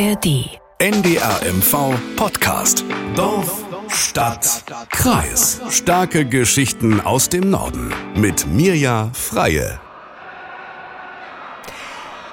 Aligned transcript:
ARD. 0.00 0.58
NDR 0.78 1.40
MV 1.52 1.92
Podcast. 2.16 2.86
Dorf, 3.14 3.66
Stadt, 3.88 4.64
Kreis. 4.88 5.60
Starke 5.68 6.24
Geschichten 6.24 7.02
aus 7.02 7.28
dem 7.28 7.50
Norden. 7.50 7.92
Mit 8.14 8.46
Mirja 8.46 9.10
Freie. 9.12 9.78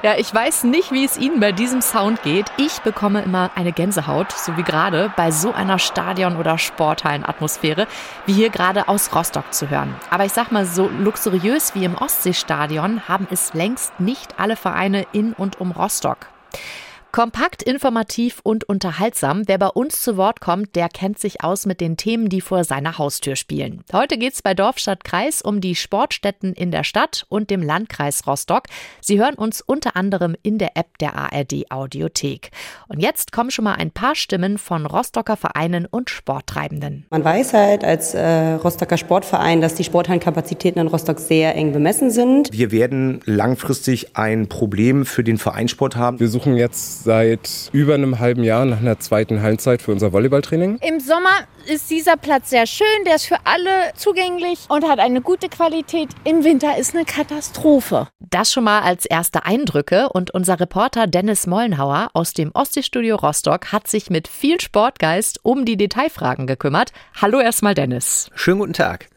Ja, 0.02 0.16
ich 0.18 0.34
weiß 0.34 0.64
nicht, 0.64 0.94
wie 0.94 1.04
es 1.04 1.18
Ihnen 1.18 1.42
bei 1.42 1.52
diesem 1.52 1.82
Sound 1.82 2.24
geht. 2.24 2.46
Ich 2.56 2.80
bekomme 2.84 3.24
immer 3.24 3.52
eine 3.56 3.74
Gänsehaut, 3.74 4.32
so 4.32 4.56
wie 4.56 4.64
gerade 4.64 5.12
bei 5.18 5.32
so 5.32 5.52
einer 5.52 5.78
Stadion- 5.78 6.38
oder 6.38 6.58
Sporthallenatmosphäre, 6.58 7.88
wie 8.26 8.34
hier 8.34 8.50
gerade 8.50 8.88
aus 8.88 9.14
Rostock 9.14 9.54
zu 9.54 9.70
hören. 9.70 9.94
Aber 10.10 10.24
ich 10.24 10.32
sag 10.32 10.54
mal, 10.54 10.66
so 10.66 10.88
luxuriös 10.88 11.76
wie 11.76 11.84
im 11.84 11.96
Ostseestadion 11.96 13.10
haben 13.10 13.28
es 13.30 13.54
längst 13.54 14.00
nicht 14.00 14.40
alle 14.40 14.56
Vereine 14.56 15.06
in 15.12 15.34
und 15.34 15.60
um 15.60 15.72
Rostock. 15.72 16.28
Kompakt, 17.12 17.64
informativ 17.64 18.42
und 18.44 18.66
unterhaltsam. 18.66 19.44
Wer 19.48 19.58
bei 19.58 19.70
uns 19.70 20.02
zu 20.04 20.18
Wort 20.18 20.42
kommt, 20.42 20.76
der 20.76 20.90
kennt 20.90 21.18
sich 21.18 21.44
aus 21.44 21.66
mit 21.66 21.82
den 21.82 21.98
Themen, 21.98 22.30
die 22.30 22.42
vor 22.42 22.64
seiner 22.64 22.98
Haustür 22.98 23.36
spielen. 23.36 23.84
Heute 23.92 24.18
geht 24.18 24.34
es 24.34 24.42
bei 24.42 24.54
Dorfstadt 24.54 25.04
Kreis 25.04 25.42
um 25.42 25.62
die 25.62 25.76
Sportstätten 25.76 26.54
in 26.54 26.70
der 26.70 26.84
Stadt 26.84 27.26
und 27.30 27.50
dem 27.50 27.64
Landkreis 27.64 28.28
Rostock. 28.28 28.64
Sie 29.02 29.20
hören 29.20 29.36
uns 29.36 29.62
unter 29.62 29.96
anderem 29.96 30.36
in 30.44 30.58
der 30.58 30.76
App 30.76 30.98
der 31.00 31.16
ARD 31.16 31.72
Audiothek. 31.72 32.52
Und 32.88 33.00
jetzt 33.00 33.32
kommen 33.32 33.52
schon 33.52 33.66
mal 33.66 33.76
ein 33.76 33.92
paar 33.92 34.14
Stimmen 34.14 34.58
von 34.58 34.86
Rostocker 34.86 35.38
Vereinen 35.38 35.86
und 35.86 36.10
Sporttreibenden. 36.10 37.06
Man 37.10 37.24
weiß 37.24 37.54
halt 37.54 37.84
als 37.84 38.14
äh, 38.14 38.54
Rostocker 38.54 38.98
Sportverein, 38.98 39.62
dass 39.62 39.76
die 39.76 39.86
Sporthallenkapazitäten 39.86 40.82
in 40.82 40.88
Rostock 40.88 41.20
sehr 41.20 41.56
eng 41.56 41.72
bemessen 41.72 42.12
sind. 42.12 42.50
Wir 42.52 42.72
werden 42.72 43.22
langfristig 43.26 44.16
ein 44.18 44.48
Problem 44.50 45.06
für 45.06 45.24
den 45.24 45.38
Vereinssport 45.38 45.96
haben. 45.96 46.20
Wir 46.20 46.28
suchen 46.28 46.58
jetzt 46.58 47.07
seit 47.08 47.70
über 47.72 47.94
einem 47.94 48.20
halben 48.20 48.44
Jahr 48.44 48.66
nach 48.66 48.82
einer 48.82 49.00
zweiten 49.00 49.42
Hallenzeit 49.42 49.82
für 49.82 49.94
unser 49.94 50.12
Volleyballtraining. 50.12 50.78
Im 50.86 51.00
Sommer 51.00 51.30
ist 51.66 51.90
dieser 51.90 52.18
Platz 52.18 52.50
sehr 52.50 52.68
schön, 52.68 52.86
der 53.06 53.16
ist 53.16 53.28
für 53.28 53.38
alle 53.46 53.94
zugänglich 53.96 54.66
und 54.68 54.86
hat 54.86 55.00
eine 55.00 55.22
gute 55.22 55.48
Qualität. 55.48 56.10
Im 56.26 56.44
Winter 56.44 56.78
ist 56.78 56.94
eine 56.94 57.06
Katastrophe. 57.06 58.10
Das 58.20 58.52
schon 58.52 58.66
mal 58.66 58.82
als 58.82 59.06
erste 59.06 59.46
Eindrücke 59.46 60.10
und 60.10 60.32
unser 60.32 60.60
Reporter 60.60 61.08
Dennis 61.08 61.48
Mollenhauer 61.48 62.10
aus 62.14 62.34
dem 62.34 62.52
Ostseestudio 62.54 63.16
Rostock 63.16 63.72
hat 63.72 63.88
sich 63.88 64.10
mit 64.10 64.28
viel 64.28 64.60
Sportgeist 64.60 65.40
um 65.44 65.64
die 65.64 65.78
Detailfragen 65.78 66.46
gekümmert. 66.46 66.92
Hallo 67.22 67.40
erstmal 67.40 67.74
Dennis. 67.74 68.30
Schönen 68.36 68.60
guten 68.60 68.74
Tag. 68.74 69.08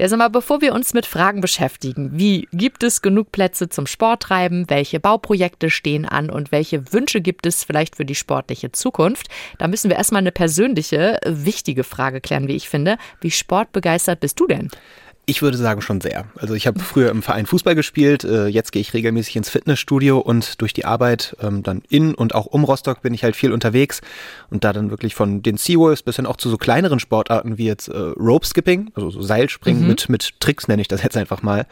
Sag 0.00 0.18
mal, 0.18 0.28
bevor 0.28 0.60
wir 0.60 0.74
uns 0.74 0.94
mit 0.94 1.06
Fragen 1.06 1.40
beschäftigen, 1.40 2.10
wie 2.14 2.46
gibt 2.52 2.84
es 2.84 3.02
genug 3.02 3.32
Plätze 3.32 3.68
zum 3.68 3.86
Sporttreiben, 3.86 4.70
welche 4.70 5.00
Bauprojekte 5.00 5.70
stehen 5.70 6.04
an 6.04 6.30
und 6.30 6.52
welche 6.52 6.92
Wünsche 6.92 7.20
gibt 7.20 7.46
es 7.46 7.64
vielleicht 7.64 7.96
für 7.96 8.04
die 8.04 8.14
sportliche 8.14 8.70
Zukunft, 8.70 9.26
da 9.58 9.66
müssen 9.66 9.90
wir 9.90 9.96
erstmal 9.96 10.20
eine 10.20 10.30
persönliche, 10.30 11.18
wichtige 11.26 11.82
Frage 11.82 12.20
klären, 12.20 12.46
wie 12.46 12.54
ich 12.54 12.68
finde. 12.68 12.96
Wie 13.20 13.32
sportbegeistert 13.32 14.20
bist 14.20 14.38
du 14.38 14.46
denn? 14.46 14.70
Ich 15.28 15.42
würde 15.42 15.58
sagen 15.58 15.82
schon 15.82 16.00
sehr. 16.00 16.24
Also 16.36 16.54
ich 16.54 16.66
habe 16.66 16.80
früher 16.80 17.10
im 17.10 17.20
Verein 17.20 17.44
Fußball 17.44 17.74
gespielt, 17.74 18.24
äh, 18.24 18.46
jetzt 18.46 18.72
gehe 18.72 18.80
ich 18.80 18.94
regelmäßig 18.94 19.36
ins 19.36 19.50
Fitnessstudio 19.50 20.18
und 20.18 20.58
durch 20.62 20.72
die 20.72 20.86
Arbeit 20.86 21.36
ähm, 21.42 21.62
dann 21.62 21.82
in 21.90 22.14
und 22.14 22.34
auch 22.34 22.46
um 22.46 22.64
Rostock 22.64 23.02
bin 23.02 23.12
ich 23.12 23.24
halt 23.24 23.36
viel 23.36 23.52
unterwegs 23.52 24.00
und 24.48 24.64
da 24.64 24.72
dann 24.72 24.88
wirklich 24.88 25.14
von 25.14 25.42
den 25.42 25.58
Seawolves 25.58 26.02
bis 26.02 26.16
hin 26.16 26.24
auch 26.24 26.38
zu 26.38 26.48
so 26.48 26.56
kleineren 26.56 26.98
Sportarten 26.98 27.58
wie 27.58 27.66
jetzt 27.66 27.88
äh, 27.88 27.98
Rope 27.98 28.46
Skipping, 28.46 28.90
also 28.94 29.10
so 29.10 29.20
Seilspringen 29.20 29.82
mhm. 29.82 29.88
mit, 29.88 30.08
mit 30.08 30.40
Tricks 30.40 30.66
nenne 30.66 30.80
ich 30.80 30.88
das 30.88 31.02
jetzt 31.02 31.18
einfach 31.18 31.42
mal, 31.42 31.66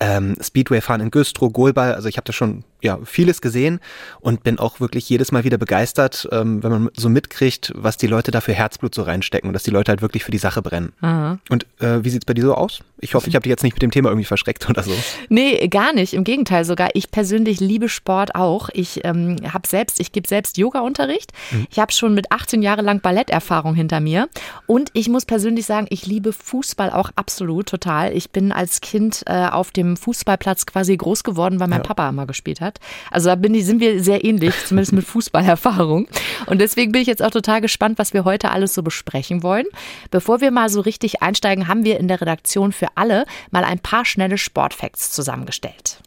ähm, 0.00 0.36
Speedway 0.42 0.80
fahren 0.80 1.00
in 1.00 1.12
Güstrow, 1.12 1.52
Goalball, 1.52 1.94
also 1.94 2.08
ich 2.08 2.16
habe 2.16 2.24
da 2.24 2.32
schon 2.32 2.64
ja 2.82 2.98
vieles 3.04 3.40
gesehen 3.40 3.80
und 4.20 4.42
bin 4.42 4.58
auch 4.58 4.80
wirklich 4.80 5.08
jedes 5.08 5.32
Mal 5.32 5.44
wieder 5.44 5.58
begeistert, 5.58 6.28
ähm, 6.32 6.62
wenn 6.62 6.70
man 6.70 6.90
so 6.96 7.08
mitkriegt, 7.08 7.72
was 7.76 7.96
die 7.96 8.06
Leute 8.06 8.30
da 8.30 8.40
für 8.40 8.52
Herzblut 8.52 8.94
so 8.94 9.02
reinstecken 9.02 9.48
und 9.48 9.54
dass 9.54 9.62
die 9.62 9.70
Leute 9.70 9.90
halt 9.90 10.02
wirklich 10.02 10.24
für 10.24 10.30
die 10.30 10.38
Sache 10.38 10.62
brennen. 10.62 10.92
Aha. 11.00 11.38
Und 11.48 11.66
äh, 11.80 12.04
wie 12.04 12.10
sieht's 12.10 12.26
bei 12.26 12.34
dir 12.34 12.42
so 12.42 12.54
aus? 12.54 12.80
Ich 12.98 13.14
hoffe, 13.14 13.28
ich 13.28 13.34
habe 13.34 13.42
dich 13.42 13.50
jetzt 13.50 13.62
nicht 13.62 13.74
mit 13.74 13.82
dem 13.82 13.90
Thema 13.90 14.08
irgendwie 14.08 14.24
verschreckt 14.24 14.68
oder 14.70 14.82
so. 14.82 14.92
Nee, 15.28 15.68
gar 15.68 15.92
nicht. 15.92 16.14
Im 16.14 16.24
Gegenteil 16.24 16.64
sogar. 16.64 16.88
Ich 16.94 17.10
persönlich 17.10 17.60
liebe 17.60 17.90
Sport 17.90 18.34
auch. 18.34 18.70
Ich 18.72 19.04
ähm, 19.04 19.36
habe 19.52 19.68
selbst, 19.68 20.00
ich 20.00 20.12
gebe 20.12 20.26
selbst 20.26 20.56
Yoga-Unterricht. 20.56 21.32
Mhm. 21.50 21.66
Ich 21.70 21.78
habe 21.78 21.92
schon 21.92 22.14
mit 22.14 22.32
18 22.32 22.62
Jahren 22.62 22.86
lang 22.86 23.00
Balletterfahrung 23.00 23.74
hinter 23.74 24.00
mir. 24.00 24.28
Und 24.66 24.90
ich 24.94 25.10
muss 25.10 25.26
persönlich 25.26 25.66
sagen, 25.66 25.86
ich 25.90 26.06
liebe 26.06 26.32
Fußball 26.32 26.90
auch 26.90 27.10
absolut 27.16 27.66
total. 27.66 28.16
Ich 28.16 28.30
bin 28.30 28.50
als 28.50 28.80
Kind 28.80 29.24
äh, 29.26 29.46
auf 29.46 29.72
dem 29.72 29.98
Fußballplatz 29.98 30.64
quasi 30.64 30.96
groß 30.96 31.22
geworden, 31.22 31.60
weil 31.60 31.68
mein 31.68 31.80
ja. 31.80 31.86
Papa 31.86 32.08
immer 32.08 32.26
gespielt 32.26 32.62
hat. 32.62 32.78
Also 33.10 33.28
da 33.28 33.34
bin 33.34 33.54
ich, 33.54 33.66
sind 33.66 33.80
wir 33.80 34.02
sehr 34.02 34.24
ähnlich, 34.24 34.54
zumindest 34.64 34.94
mit 34.94 35.04
Fußballerfahrung. 35.06 36.08
Und 36.46 36.60
deswegen 36.62 36.92
bin 36.92 37.02
ich 37.02 37.08
jetzt 37.08 37.22
auch 37.22 37.30
total 37.30 37.60
gespannt, 37.60 37.98
was 37.98 38.14
wir 38.14 38.24
heute 38.24 38.50
alles 38.50 38.72
so 38.72 38.82
besprechen 38.82 39.42
wollen. 39.42 39.66
Bevor 40.10 40.40
wir 40.40 40.50
mal 40.50 40.70
so 40.70 40.80
richtig 40.80 41.22
einsteigen, 41.22 41.68
haben 41.68 41.84
wir 41.84 42.00
in 42.00 42.08
der 42.08 42.22
Redaktion 42.22 42.72
für 42.72 42.85
alle 42.94 43.24
mal 43.50 43.64
ein 43.64 43.78
paar 43.78 44.04
schnelle 44.04 44.38
Sportfacts 44.38 45.12
zusammengestellt. 45.12 45.98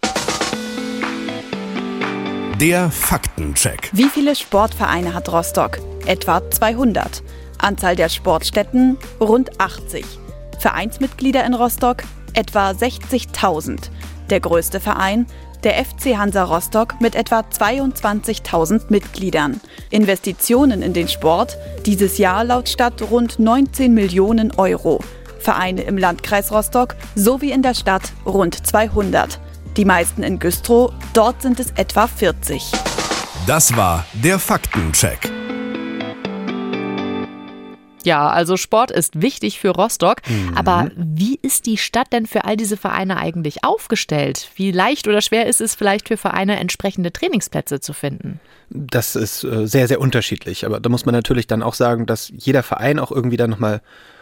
Der 2.59 2.91
Faktencheck. 2.91 3.90
Wie 3.94 4.09
viele 4.09 4.35
Sportvereine 4.35 5.13
hat 5.13 5.29
Rostock? 5.29 5.79
Etwa 6.06 6.41
200. 6.51 7.23
Anzahl 7.57 7.95
der 7.95 8.09
Sportstätten 8.09 8.97
rund 9.22 9.62
80. 9.62 10.06
Vereinsmitglieder 10.59 11.45
in 11.45 11.53
Rostock 11.53 12.03
etwa 12.34 12.72
60.000. 12.72 13.90
Der 14.29 14.40
größte 14.40 14.79
Verein 14.79 15.25
der 15.63 15.73
FC 15.84 16.17
Hansa 16.17 16.44
Rostock 16.44 17.00
mit 17.01 17.16
etwa 17.16 17.41
22.000 17.41 18.84
Mitgliedern. 18.90 19.59
Investitionen 19.90 20.81
in 20.81 20.94
den 20.94 21.07
Sport 21.07 21.57
dieses 21.85 22.17
Jahr 22.17 22.44
laut 22.44 22.69
Stadt 22.69 23.01
rund 23.09 23.40
19 23.40 23.94
Millionen 23.94 24.51
Euro. 24.56 25.00
Vereine 25.39 25.81
im 25.81 25.97
Landkreis 25.97 26.51
Rostock 26.51 26.95
sowie 27.16 27.51
in 27.51 27.61
der 27.61 27.73
Stadt 27.73 28.11
rund 28.25 28.66
200. 28.67 29.39
Die 29.77 29.85
meisten 29.85 30.23
in 30.23 30.39
Güstrow, 30.39 30.91
dort 31.13 31.41
sind 31.41 31.59
es 31.59 31.72
etwa 31.72 32.07
40. 32.07 32.72
Das 33.47 33.75
war 33.75 34.05
der 34.13 34.39
Faktencheck. 34.39 35.31
Ja, 38.03 38.29
also 38.29 38.57
Sport 38.57 38.91
ist 38.91 39.22
wichtig 39.22 39.59
für 39.59 39.69
Rostock. 39.69 40.22
Mhm. 40.28 40.57
Aber 40.57 40.91
wie 40.95 41.39
ist 41.41 41.66
die 41.66 41.78
Stadt 41.78 42.13
denn 42.13 42.25
für 42.25 42.45
all 42.45 42.57
diese 42.57 42.78
Vereine 42.78 43.17
eigentlich 43.17 43.63
aufgestellt? 43.63 44.49
Wie 44.55 44.72
leicht 44.72 45.07
oder 45.07 45.22
schwer 45.22 45.47
ist 45.47 45.61
es 45.61 45.75
vielleicht 45.75 46.07
für 46.07 46.17
Vereine, 46.17 46.59
entsprechende 46.59 47.11
Trainingsplätze 47.11 47.79
zu 47.79 47.94
finden? 47.94 48.39
Das 48.69 49.16
ist 49.16 49.44
äh, 49.44 49.67
sehr, 49.67 49.88
sehr 49.88 49.99
unterschiedlich. 49.99 50.66
Aber 50.66 50.79
da 50.79 50.89
muss 50.89 51.05
man 51.05 51.13
natürlich 51.13 51.47
dann 51.47 51.63
auch 51.63 51.73
sagen, 51.73 52.05
dass 52.05 52.31
jeder 52.35 52.63
Verein 52.63 52.99
auch 52.99 53.11
irgendwie 53.11 53.38
dann 53.38 53.49
nochmal 53.49 53.81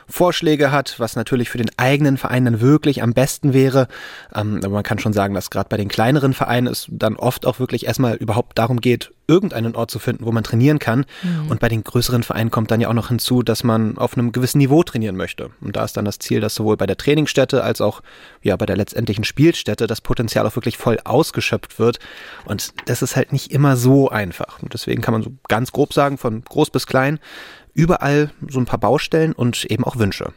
Vorschläge 0.09 0.72
hat, 0.72 1.00
was 1.00 1.16
natürlich 1.16 1.50
für 1.50 1.57
den 1.57 1.69
eigenen 1.78 2.18
Verein 2.18 2.45
dann 2.45 2.62
wirklich 2.62 3.03
am 3.03 3.13
besten 3.13 3.53
wäre. 3.53 3.88
Ähm, 4.34 4.62
aber 4.63 4.73
man 4.73 4.84
kann 4.84 5.00
schon 5.00 5.13
sagen, 5.13 5.34
dass 5.34 5.50
gerade 5.50 5.69
bei 5.69 5.78
den 5.78 5.90
kleineren 5.90 6.34
Vereinen 6.34 6.68
es 6.68 6.88
dann 6.90 7.16
oft 7.16 7.45
auch 7.45 7.59
wirklich 7.59 7.85
erstmal 7.85 8.16
überhaupt 8.16 8.57
darum 8.57 8.79
geht, 8.79 9.12
irgendeinen 9.28 9.75
Ort 9.75 9.91
zu 9.91 10.00
finden, 10.00 10.25
wo 10.25 10.31
man 10.31 10.44
trainieren 10.44 10.79
kann. 10.79 11.06
Mhm. 11.22 11.51
Und 11.51 11.59
bei 11.59 11.68
den 11.68 11.84
größeren 11.84 12.23
Vereinen 12.23 12.50
kommt 12.50 12.72
dann 12.72 12.79
ja 12.79 12.88
auch 12.88 12.94
noch 12.94 13.09
hinzu, 13.09 13.44
dass 13.44 13.63
man 13.63 13.97
auf 13.97 14.18
einem 14.18 14.31
gewissen 14.31 14.59
Niveau 14.59 14.84
trainieren 14.84 15.18
möchte. 15.18 15.50
Und 15.59 15.75
da 15.75 15.84
ist 15.84 15.97
dann 15.97 16.06
das 16.06 16.19
Ziel, 16.19 16.39
dass 16.39 16.56
sowohl 16.56 16.78
bei 16.78 16.85
der 16.85 16.97
Trainingsstätte 16.97 17.63
als 17.63 17.81
auch 17.81 18.01
ja 18.41 18.56
bei 18.56 18.66
der 18.66 18.78
letztendlichen 18.78 19.25
Spielstätte 19.25 19.88
das 19.88 20.00
Potenzial 20.00 20.47
auch 20.47 20.56
wirklich 20.56 20.78
voll 20.78 20.97
ausgeschöpft 21.03 21.79
wird. 21.79 22.00
Und 22.45 22.74
das 22.85 23.01
ist 23.01 23.18
halt 23.18 23.34
nicht 23.34 23.51
immer 23.51 23.75
so 23.75 24.09
einfach. 24.09 24.63
Und 24.63 24.74
deswegen 24.74 25.01
kann 25.01 25.13
man 25.13 25.24
so 25.24 25.34
ganz 25.50 25.74
grob 25.74 25.94
sagen, 25.94 26.18
von 26.18 26.44
groß 26.44 26.69
bis 26.69 26.88
klein, 26.88 27.19
überall 27.77 28.31
so 28.49 28.59
ein 28.59 28.65
paar 28.65 28.79
Baustellen 28.79 29.31
und 29.31 29.63
eben 29.65 29.83
auch 29.83 29.97
Wünsche. 29.97 30.33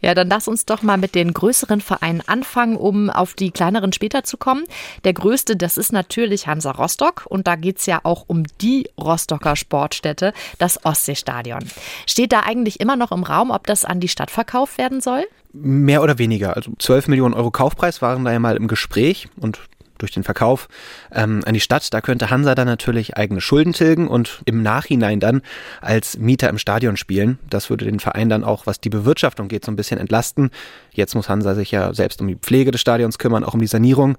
Ja, 0.00 0.14
dann 0.14 0.28
lass 0.28 0.48
uns 0.48 0.64
doch 0.64 0.82
mal 0.82 0.96
mit 0.96 1.14
den 1.14 1.34
größeren 1.34 1.82
Vereinen 1.82 2.22
anfangen, 2.26 2.76
um 2.76 3.10
auf 3.10 3.34
die 3.34 3.50
kleineren 3.50 3.92
später 3.92 4.24
zu 4.24 4.38
kommen. 4.38 4.64
Der 5.04 5.12
größte, 5.12 5.56
das 5.56 5.76
ist 5.76 5.92
natürlich 5.92 6.46
Hansa 6.46 6.70
Rostock 6.70 7.26
und 7.28 7.46
da 7.46 7.56
geht 7.56 7.78
es 7.78 7.84
ja 7.84 8.00
auch 8.02 8.24
um 8.26 8.44
die 8.62 8.88
Rostocker 8.98 9.56
Sportstätte, 9.56 10.32
das 10.58 10.84
Ostseestadion. 10.86 11.60
Steht 12.06 12.32
da 12.32 12.40
eigentlich 12.40 12.80
immer 12.80 12.96
noch 12.96 13.12
im 13.12 13.22
Raum, 13.22 13.50
ob 13.50 13.66
das 13.66 13.84
an 13.84 14.00
die 14.00 14.08
Stadt 14.08 14.30
verkauft 14.30 14.78
werden 14.78 15.02
soll? 15.02 15.26
Mehr 15.52 16.02
oder 16.02 16.18
weniger. 16.18 16.56
Also 16.56 16.72
12 16.78 17.08
Millionen 17.08 17.34
Euro 17.34 17.50
Kaufpreis 17.50 18.00
waren 18.00 18.24
da 18.24 18.32
ja 18.32 18.38
mal 18.38 18.56
im 18.56 18.68
Gespräch 18.68 19.28
und 19.36 19.60
durch 19.98 20.12
den 20.12 20.24
Verkauf 20.24 20.68
ähm, 21.12 21.42
an 21.44 21.54
die 21.54 21.60
Stadt. 21.60 21.92
Da 21.92 22.00
könnte 22.00 22.30
Hansa 22.30 22.54
dann 22.54 22.66
natürlich 22.66 23.16
eigene 23.16 23.40
Schulden 23.40 23.72
tilgen 23.72 24.08
und 24.08 24.40
im 24.44 24.62
Nachhinein 24.62 25.20
dann 25.20 25.42
als 25.80 26.18
Mieter 26.18 26.48
im 26.48 26.58
Stadion 26.58 26.96
spielen. 26.96 27.38
Das 27.48 27.70
würde 27.70 27.84
den 27.84 28.00
Verein 28.00 28.28
dann 28.28 28.44
auch, 28.44 28.66
was 28.66 28.80
die 28.80 28.90
Bewirtschaftung 28.90 29.48
geht, 29.48 29.64
so 29.64 29.72
ein 29.72 29.76
bisschen 29.76 29.98
entlasten. 29.98 30.50
Jetzt 30.92 31.14
muss 31.14 31.28
Hansa 31.28 31.54
sich 31.54 31.70
ja 31.70 31.94
selbst 31.94 32.20
um 32.20 32.28
die 32.28 32.36
Pflege 32.36 32.70
des 32.70 32.80
Stadions 32.80 33.18
kümmern, 33.18 33.44
auch 33.44 33.54
um 33.54 33.60
die 33.60 33.66
Sanierung. 33.66 34.16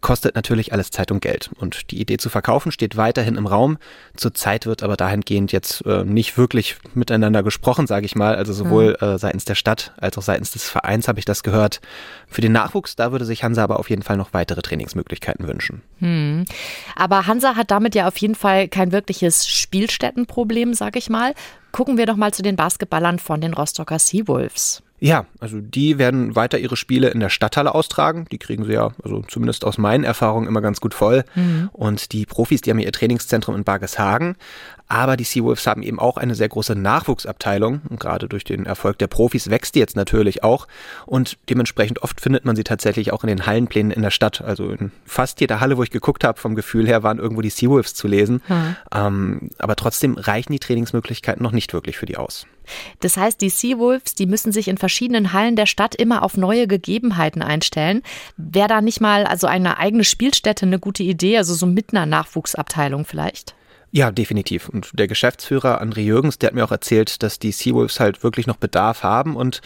Kostet 0.00 0.34
natürlich 0.34 0.72
alles 0.72 0.90
Zeit 0.90 1.10
und 1.10 1.20
Geld. 1.20 1.50
Und 1.58 1.90
die 1.90 2.00
Idee 2.00 2.16
zu 2.16 2.30
verkaufen 2.30 2.72
steht 2.72 2.96
weiterhin 2.96 3.36
im 3.36 3.46
Raum. 3.46 3.78
Zurzeit 4.16 4.66
wird 4.66 4.82
aber 4.82 4.96
dahingehend 4.96 5.52
jetzt 5.52 5.84
äh, 5.86 6.04
nicht 6.04 6.38
wirklich 6.38 6.76
miteinander 6.94 7.42
gesprochen, 7.42 7.86
sage 7.86 8.06
ich 8.06 8.14
mal. 8.14 8.36
Also 8.36 8.52
sowohl 8.52 8.96
mhm. 9.00 9.06
äh, 9.06 9.18
seitens 9.18 9.44
der 9.44 9.54
Stadt 9.54 9.92
als 9.96 10.18
auch 10.18 10.22
seitens 10.22 10.52
des 10.52 10.68
Vereins 10.68 11.08
habe 11.08 11.18
ich 11.18 11.24
das 11.24 11.42
gehört. 11.42 11.80
Für 12.26 12.40
den 12.40 12.52
Nachwuchs, 12.52 12.96
da 12.96 13.12
würde 13.12 13.24
sich 13.24 13.44
Hansa 13.44 13.62
aber 13.62 13.78
auf 13.78 13.90
jeden 13.90 14.02
Fall 14.02 14.16
noch 14.16 14.32
weitere 14.32 14.62
Trainingsmöglichkeiten 14.62 15.13
Trainingsmöglichkeiten 15.14 15.46
wünschen. 15.46 15.82
Hm. 15.98 16.44
Aber 16.96 17.26
Hansa 17.26 17.56
hat 17.56 17.70
damit 17.70 17.94
ja 17.94 18.08
auf 18.08 18.16
jeden 18.18 18.34
Fall 18.34 18.68
kein 18.68 18.92
wirkliches 18.92 19.46
Spielstättenproblem, 19.48 20.74
sag 20.74 20.96
ich 20.96 21.10
mal. 21.10 21.34
Gucken 21.72 21.96
wir 21.96 22.06
doch 22.06 22.16
mal 22.16 22.32
zu 22.32 22.42
den 22.42 22.56
Basketballern 22.56 23.18
von 23.18 23.40
den 23.40 23.54
Rostocker 23.54 23.98
Seawolves. 23.98 24.82
Ja, 25.00 25.26
also 25.40 25.60
die 25.60 25.98
werden 25.98 26.34
weiter 26.34 26.58
ihre 26.58 26.76
Spiele 26.76 27.08
in 27.08 27.20
der 27.20 27.28
Stadthalle 27.28 27.74
austragen. 27.74 28.26
Die 28.30 28.38
kriegen 28.38 28.64
sie 28.64 28.72
ja, 28.72 28.92
also 29.02 29.22
zumindest 29.28 29.64
aus 29.64 29.76
meinen 29.76 30.04
Erfahrungen, 30.04 30.46
immer 30.46 30.62
ganz 30.62 30.80
gut 30.80 30.94
voll. 30.94 31.24
Mhm. 31.34 31.68
Und 31.72 32.12
die 32.12 32.24
Profis, 32.24 32.60
die 32.60 32.70
haben 32.70 32.78
ihr 32.78 32.92
Trainingszentrum 32.92 33.56
in 33.56 33.64
Bargeshagen. 33.64 34.36
Aber 34.86 35.16
die 35.16 35.24
Seawolves 35.24 35.66
haben 35.66 35.82
eben 35.82 35.98
auch 35.98 36.16
eine 36.18 36.34
sehr 36.34 36.48
große 36.48 36.74
Nachwuchsabteilung. 36.74 37.80
Und 37.88 38.00
gerade 38.00 38.28
durch 38.28 38.44
den 38.44 38.66
Erfolg 38.66 38.98
der 38.98 39.06
Profis 39.06 39.50
wächst 39.50 39.74
die 39.74 39.78
jetzt 39.78 39.96
natürlich 39.96 40.44
auch. 40.44 40.68
Und 41.06 41.38
dementsprechend 41.48 42.02
oft 42.02 42.20
findet 42.20 42.44
man 42.44 42.54
sie 42.54 42.64
tatsächlich 42.64 43.12
auch 43.12 43.24
in 43.24 43.28
den 43.28 43.46
Hallenplänen 43.46 43.90
in 43.90 44.02
der 44.02 44.10
Stadt. 44.10 44.42
Also 44.42 44.70
in 44.70 44.92
fast 45.06 45.40
jeder 45.40 45.60
Halle, 45.60 45.78
wo 45.78 45.82
ich 45.82 45.90
geguckt 45.90 46.22
habe, 46.22 46.38
vom 46.38 46.54
Gefühl 46.54 46.86
her 46.86 47.02
waren 47.02 47.18
irgendwo 47.18 47.40
die 47.40 47.50
Seawolves 47.50 47.94
zu 47.94 48.08
lesen. 48.08 48.42
Mhm. 48.48 48.76
Ähm, 48.94 49.50
aber 49.58 49.76
trotzdem 49.76 50.16
reichen 50.18 50.52
die 50.52 50.58
Trainingsmöglichkeiten 50.58 51.42
noch 51.42 51.52
nicht 51.52 51.72
wirklich 51.72 51.96
für 51.96 52.06
die 52.06 52.16
aus. 52.16 52.46
Das 53.00 53.16
heißt, 53.16 53.40
die 53.40 53.50
Seawolves, 53.50 54.14
die 54.14 54.26
müssen 54.26 54.52
sich 54.52 54.68
in 54.68 54.78
verschiedenen 54.78 55.32
Hallen 55.32 55.56
der 55.56 55.66
Stadt 55.66 55.94
immer 55.94 56.22
auf 56.22 56.36
neue 56.36 56.66
Gegebenheiten 56.66 57.42
einstellen. 57.42 58.02
Wäre 58.36 58.68
da 58.68 58.80
nicht 58.80 59.00
mal 59.00 59.24
also 59.26 59.46
eine 59.46 59.78
eigene 59.78 60.04
Spielstätte 60.04 60.66
eine 60.66 60.78
gute 60.78 61.02
Idee, 61.02 61.38
also 61.38 61.54
so 61.54 61.66
mit 61.66 61.92
einer 61.92 62.06
Nachwuchsabteilung 62.06 63.04
vielleicht? 63.04 63.54
Ja, 63.96 64.10
definitiv. 64.10 64.68
Und 64.68 64.90
der 64.98 65.06
Geschäftsführer 65.06 65.80
André 65.80 66.00
Jürgens, 66.00 66.36
der 66.36 66.48
hat 66.48 66.54
mir 66.54 66.64
auch 66.64 66.72
erzählt, 66.72 67.22
dass 67.22 67.38
die 67.38 67.52
Seawolves 67.52 68.00
halt 68.00 68.24
wirklich 68.24 68.48
noch 68.48 68.56
Bedarf 68.56 69.04
haben 69.04 69.36
und 69.36 69.60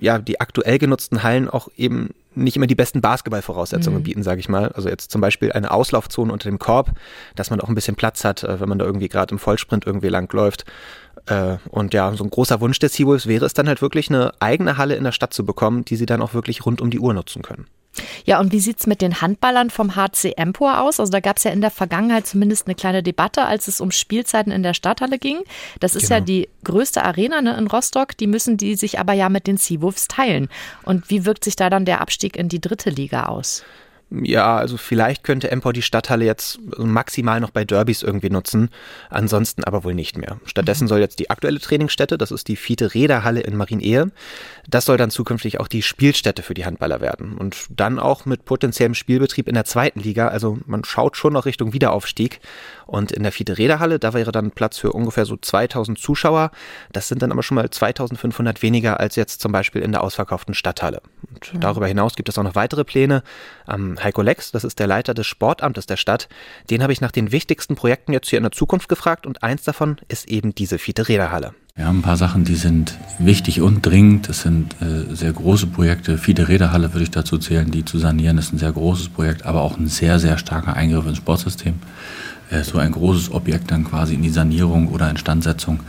ja, 0.00 0.18
die 0.18 0.40
aktuell 0.40 0.78
genutzten 0.78 1.22
Hallen 1.22 1.48
auch 1.48 1.68
eben 1.76 2.10
nicht 2.34 2.56
immer 2.56 2.66
die 2.66 2.74
besten 2.74 3.00
Basketballvoraussetzungen 3.00 4.00
mhm. 4.00 4.02
bieten, 4.02 4.22
sage 4.24 4.40
ich 4.40 4.48
mal. 4.48 4.72
Also 4.72 4.88
jetzt 4.88 5.12
zum 5.12 5.20
Beispiel 5.20 5.52
eine 5.52 5.70
Auslaufzone 5.70 6.32
unter 6.32 6.50
dem 6.50 6.58
Korb, 6.58 6.90
dass 7.36 7.50
man 7.50 7.60
auch 7.60 7.68
ein 7.68 7.76
bisschen 7.76 7.94
Platz 7.94 8.24
hat, 8.24 8.42
äh, 8.42 8.58
wenn 8.58 8.68
man 8.68 8.80
da 8.80 8.84
irgendwie 8.84 9.08
gerade 9.08 9.30
im 9.32 9.38
Vollsprint 9.38 9.86
irgendwie 9.86 10.08
langläuft. 10.08 10.64
Äh, 11.26 11.58
und 11.68 11.94
ja, 11.94 12.12
so 12.16 12.24
ein 12.24 12.30
großer 12.30 12.60
Wunsch 12.60 12.80
der 12.80 12.88
Seawolves 12.88 13.28
wäre 13.28 13.46
es 13.46 13.54
dann 13.54 13.68
halt 13.68 13.80
wirklich 13.80 14.10
eine 14.10 14.32
eigene 14.40 14.76
Halle 14.76 14.96
in 14.96 15.04
der 15.04 15.12
Stadt 15.12 15.32
zu 15.32 15.46
bekommen, 15.46 15.84
die 15.84 15.94
sie 15.94 16.06
dann 16.06 16.20
auch 16.20 16.34
wirklich 16.34 16.66
rund 16.66 16.80
um 16.80 16.90
die 16.90 16.98
Uhr 16.98 17.14
nutzen 17.14 17.42
können. 17.42 17.68
Ja, 18.24 18.40
und 18.40 18.52
wie 18.52 18.60
sieht 18.60 18.80
es 18.80 18.86
mit 18.86 19.00
den 19.00 19.20
Handballern 19.20 19.70
vom 19.70 19.96
HC 19.96 20.34
Empor 20.36 20.80
aus? 20.80 21.00
Also 21.00 21.12
da 21.12 21.20
gab 21.20 21.38
es 21.38 21.44
ja 21.44 21.50
in 21.50 21.60
der 21.60 21.70
Vergangenheit 21.70 22.26
zumindest 22.26 22.66
eine 22.66 22.74
kleine 22.74 23.02
Debatte, 23.02 23.44
als 23.44 23.68
es 23.68 23.80
um 23.80 23.90
Spielzeiten 23.90 24.52
in 24.52 24.62
der 24.62 24.74
Stadthalle 24.74 25.18
ging. 25.18 25.38
Das 25.80 25.94
ist 25.94 26.08
genau. 26.08 26.14
ja 26.16 26.20
die 26.20 26.48
größte 26.64 27.04
Arena 27.04 27.40
ne, 27.40 27.56
in 27.56 27.66
Rostock. 27.66 28.16
Die 28.16 28.26
müssen 28.26 28.56
die 28.56 28.74
sich 28.74 28.98
aber 28.98 29.12
ja 29.12 29.28
mit 29.28 29.46
den 29.46 29.56
Seawolves 29.56 30.08
teilen. 30.08 30.48
Und 30.84 31.10
wie 31.10 31.24
wirkt 31.24 31.44
sich 31.44 31.56
da 31.56 31.70
dann 31.70 31.84
der 31.84 32.00
Abstieg 32.00 32.36
in 32.36 32.48
die 32.48 32.60
dritte 32.60 32.90
Liga 32.90 33.26
aus? 33.26 33.64
Ja, 34.10 34.56
also 34.56 34.78
vielleicht 34.78 35.22
könnte 35.22 35.50
Empor 35.50 35.74
die 35.74 35.82
Stadthalle 35.82 36.24
jetzt 36.24 36.58
maximal 36.78 37.40
noch 37.40 37.50
bei 37.50 37.66
Derbys 37.66 38.02
irgendwie 38.02 38.30
nutzen, 38.30 38.70
ansonsten 39.10 39.64
aber 39.64 39.84
wohl 39.84 39.94
nicht 39.94 40.16
mehr. 40.16 40.40
Stattdessen 40.46 40.84
mhm. 40.84 40.88
soll 40.88 41.00
jetzt 41.00 41.18
die 41.18 41.28
aktuelle 41.28 41.60
Trainingsstätte, 41.60 42.16
das 42.16 42.30
ist 42.30 42.48
die 42.48 42.56
Fiete 42.56 42.94
Räderhalle 42.94 43.40
in 43.40 43.54
Marienehe, 43.56 44.10
das 44.66 44.86
soll 44.86 44.96
dann 44.96 45.10
zukünftig 45.10 45.60
auch 45.60 45.68
die 45.68 45.82
Spielstätte 45.82 46.42
für 46.42 46.54
die 46.54 46.64
Handballer 46.64 47.02
werden 47.02 47.36
und 47.36 47.66
dann 47.68 47.98
auch 47.98 48.24
mit 48.24 48.46
potenziellem 48.46 48.94
Spielbetrieb 48.94 49.46
in 49.46 49.54
der 49.54 49.66
zweiten 49.66 50.00
Liga, 50.00 50.28
also 50.28 50.58
man 50.64 50.84
schaut 50.84 51.18
schon 51.18 51.34
noch 51.34 51.44
Richtung 51.44 51.74
Wiederaufstieg 51.74 52.40
und 52.86 53.12
in 53.12 53.24
der 53.24 53.32
Fiete 53.32 53.58
Räderhalle, 53.58 53.98
da 53.98 54.14
wäre 54.14 54.32
dann 54.32 54.52
Platz 54.52 54.78
für 54.78 54.92
ungefähr 54.92 55.26
so 55.26 55.36
2000 55.36 55.98
Zuschauer, 55.98 56.50
das 56.92 57.08
sind 57.08 57.20
dann 57.20 57.30
aber 57.30 57.42
schon 57.42 57.56
mal 57.56 57.68
2500 57.68 58.62
weniger 58.62 59.00
als 59.00 59.16
jetzt 59.16 59.42
zum 59.42 59.52
Beispiel 59.52 59.82
in 59.82 59.92
der 59.92 60.02
ausverkauften 60.02 60.54
Stadthalle. 60.54 61.02
Und 61.30 61.52
mhm. 61.52 61.60
darüber 61.60 61.86
hinaus 61.86 62.16
gibt 62.16 62.30
es 62.30 62.38
auch 62.38 62.42
noch 62.42 62.54
weitere 62.54 62.84
Pläne. 62.84 63.22
Ähm, 63.68 63.96
Heiko 64.02 64.22
Lex, 64.22 64.50
das 64.50 64.64
ist 64.64 64.78
der 64.78 64.86
Leiter 64.86 65.14
des 65.14 65.26
Sportamtes 65.26 65.86
der 65.86 65.96
Stadt, 65.96 66.28
den 66.70 66.82
habe 66.82 66.92
ich 66.92 67.00
nach 67.00 67.12
den 67.12 67.32
wichtigsten 67.32 67.74
Projekten 67.74 68.12
jetzt 68.12 68.28
hier 68.28 68.38
in 68.38 68.44
der 68.44 68.52
Zukunft 68.52 68.88
gefragt 68.88 69.26
und 69.26 69.42
eins 69.42 69.62
davon 69.64 69.96
ist 70.08 70.28
eben 70.28 70.54
diese 70.54 70.78
Fiete 70.78 71.08
Räderhalle. 71.08 71.54
Wir 71.74 71.86
haben 71.86 72.00
ein 72.00 72.02
paar 72.02 72.16
Sachen, 72.16 72.42
die 72.42 72.56
sind 72.56 72.98
wichtig 73.20 73.60
und 73.60 73.86
dringend. 73.86 74.28
Das 74.28 74.42
sind 74.42 74.74
äh, 74.82 75.14
sehr 75.14 75.32
große 75.32 75.68
Projekte. 75.68 76.18
Fiete 76.18 76.48
Räderhalle 76.48 76.92
würde 76.92 77.04
ich 77.04 77.12
dazu 77.12 77.38
zählen, 77.38 77.70
die 77.70 77.84
zu 77.84 77.98
sanieren. 77.98 78.36
Ist 78.36 78.52
ein 78.52 78.58
sehr 78.58 78.72
großes 78.72 79.10
Projekt, 79.10 79.46
aber 79.46 79.62
auch 79.62 79.76
ein 79.76 79.86
sehr, 79.86 80.18
sehr 80.18 80.38
starker 80.38 80.74
Eingriff 80.74 81.06
ins 81.06 81.18
Sportsystem. 81.18 81.74
Äh, 82.50 82.64
so 82.64 82.78
ein 82.78 82.90
großes 82.90 83.30
Objekt 83.30 83.70
dann 83.70 83.84
quasi 83.84 84.14
in 84.14 84.22
die 84.22 84.30
Sanierung 84.30 84.88
oder 84.88 85.08
Instandsetzung 85.08 85.80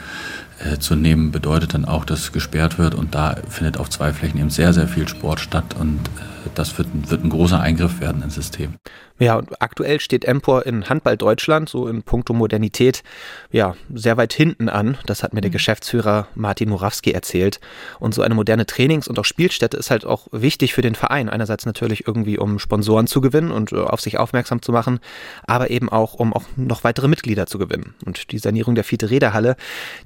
äh, 0.59 0.77
zu 0.77 0.95
nehmen, 0.95 1.31
bedeutet 1.31 1.73
dann 1.73 1.85
auch, 1.85 2.05
dass 2.05 2.31
gesperrt 2.31 2.77
wird 2.77 2.93
und 2.93 3.15
da 3.15 3.37
findet 3.47 3.77
auf 3.77 3.89
zwei 3.89 4.13
Flächen 4.13 4.39
eben 4.39 4.49
sehr, 4.49 4.73
sehr 4.73 4.87
viel 4.87 5.07
Sport 5.07 5.39
statt 5.39 5.75
und 5.79 5.99
äh, 6.19 6.38
das 6.55 6.77
wird, 6.77 6.87
wird 7.09 7.23
ein 7.23 7.29
großer 7.29 7.59
Eingriff 7.59 7.99
werden 7.99 8.21
ins 8.23 8.35
System. 8.35 8.75
Ja, 9.19 9.35
und 9.35 9.61
aktuell 9.61 9.99
steht 9.99 10.23
Empor 10.23 10.65
in 10.65 10.87
Handball 10.87 11.17
Deutschland, 11.17 11.67
so 11.67 11.87
in 11.87 12.03
puncto 12.03 12.33
Modernität, 12.33 13.03
ja, 13.51 13.75
sehr 13.93 14.15
weit 14.15 14.31
hinten 14.31 14.69
an. 14.69 14.97
Das 15.05 15.23
hat 15.23 15.33
mir 15.33 15.41
der 15.41 15.49
mhm. 15.49 15.53
Geschäftsführer 15.53 16.27
Martin 16.35 16.69
Murawski 16.69 17.11
erzählt. 17.11 17.59
Und 17.99 18.13
so 18.13 18.21
eine 18.21 18.33
moderne 18.33 18.65
Trainings- 18.65 19.09
und 19.09 19.19
auch 19.19 19.25
Spielstätte 19.25 19.75
ist 19.75 19.91
halt 19.91 20.05
auch 20.05 20.27
wichtig 20.31 20.73
für 20.73 20.81
den 20.81 20.95
Verein. 20.95 21.27
Einerseits 21.27 21.65
natürlich 21.65 22.07
irgendwie, 22.07 22.37
um 22.37 22.59
Sponsoren 22.59 23.07
zu 23.07 23.19
gewinnen 23.19 23.51
und 23.51 23.73
äh, 23.73 23.77
auf 23.79 23.99
sich 23.99 24.17
aufmerksam 24.17 24.61
zu 24.61 24.71
machen, 24.71 24.99
aber 25.45 25.69
eben 25.69 25.89
auch, 25.89 26.13
um 26.13 26.31
auch 26.31 26.43
noch 26.55 26.85
weitere 26.85 27.09
Mitglieder 27.09 27.45
zu 27.45 27.57
gewinnen. 27.59 27.95
Und 28.05 28.31
die 28.31 28.39
Sanierung 28.39 28.75
der 28.75 28.85
Fiete 28.85 29.09
Räderhalle, 29.09 29.57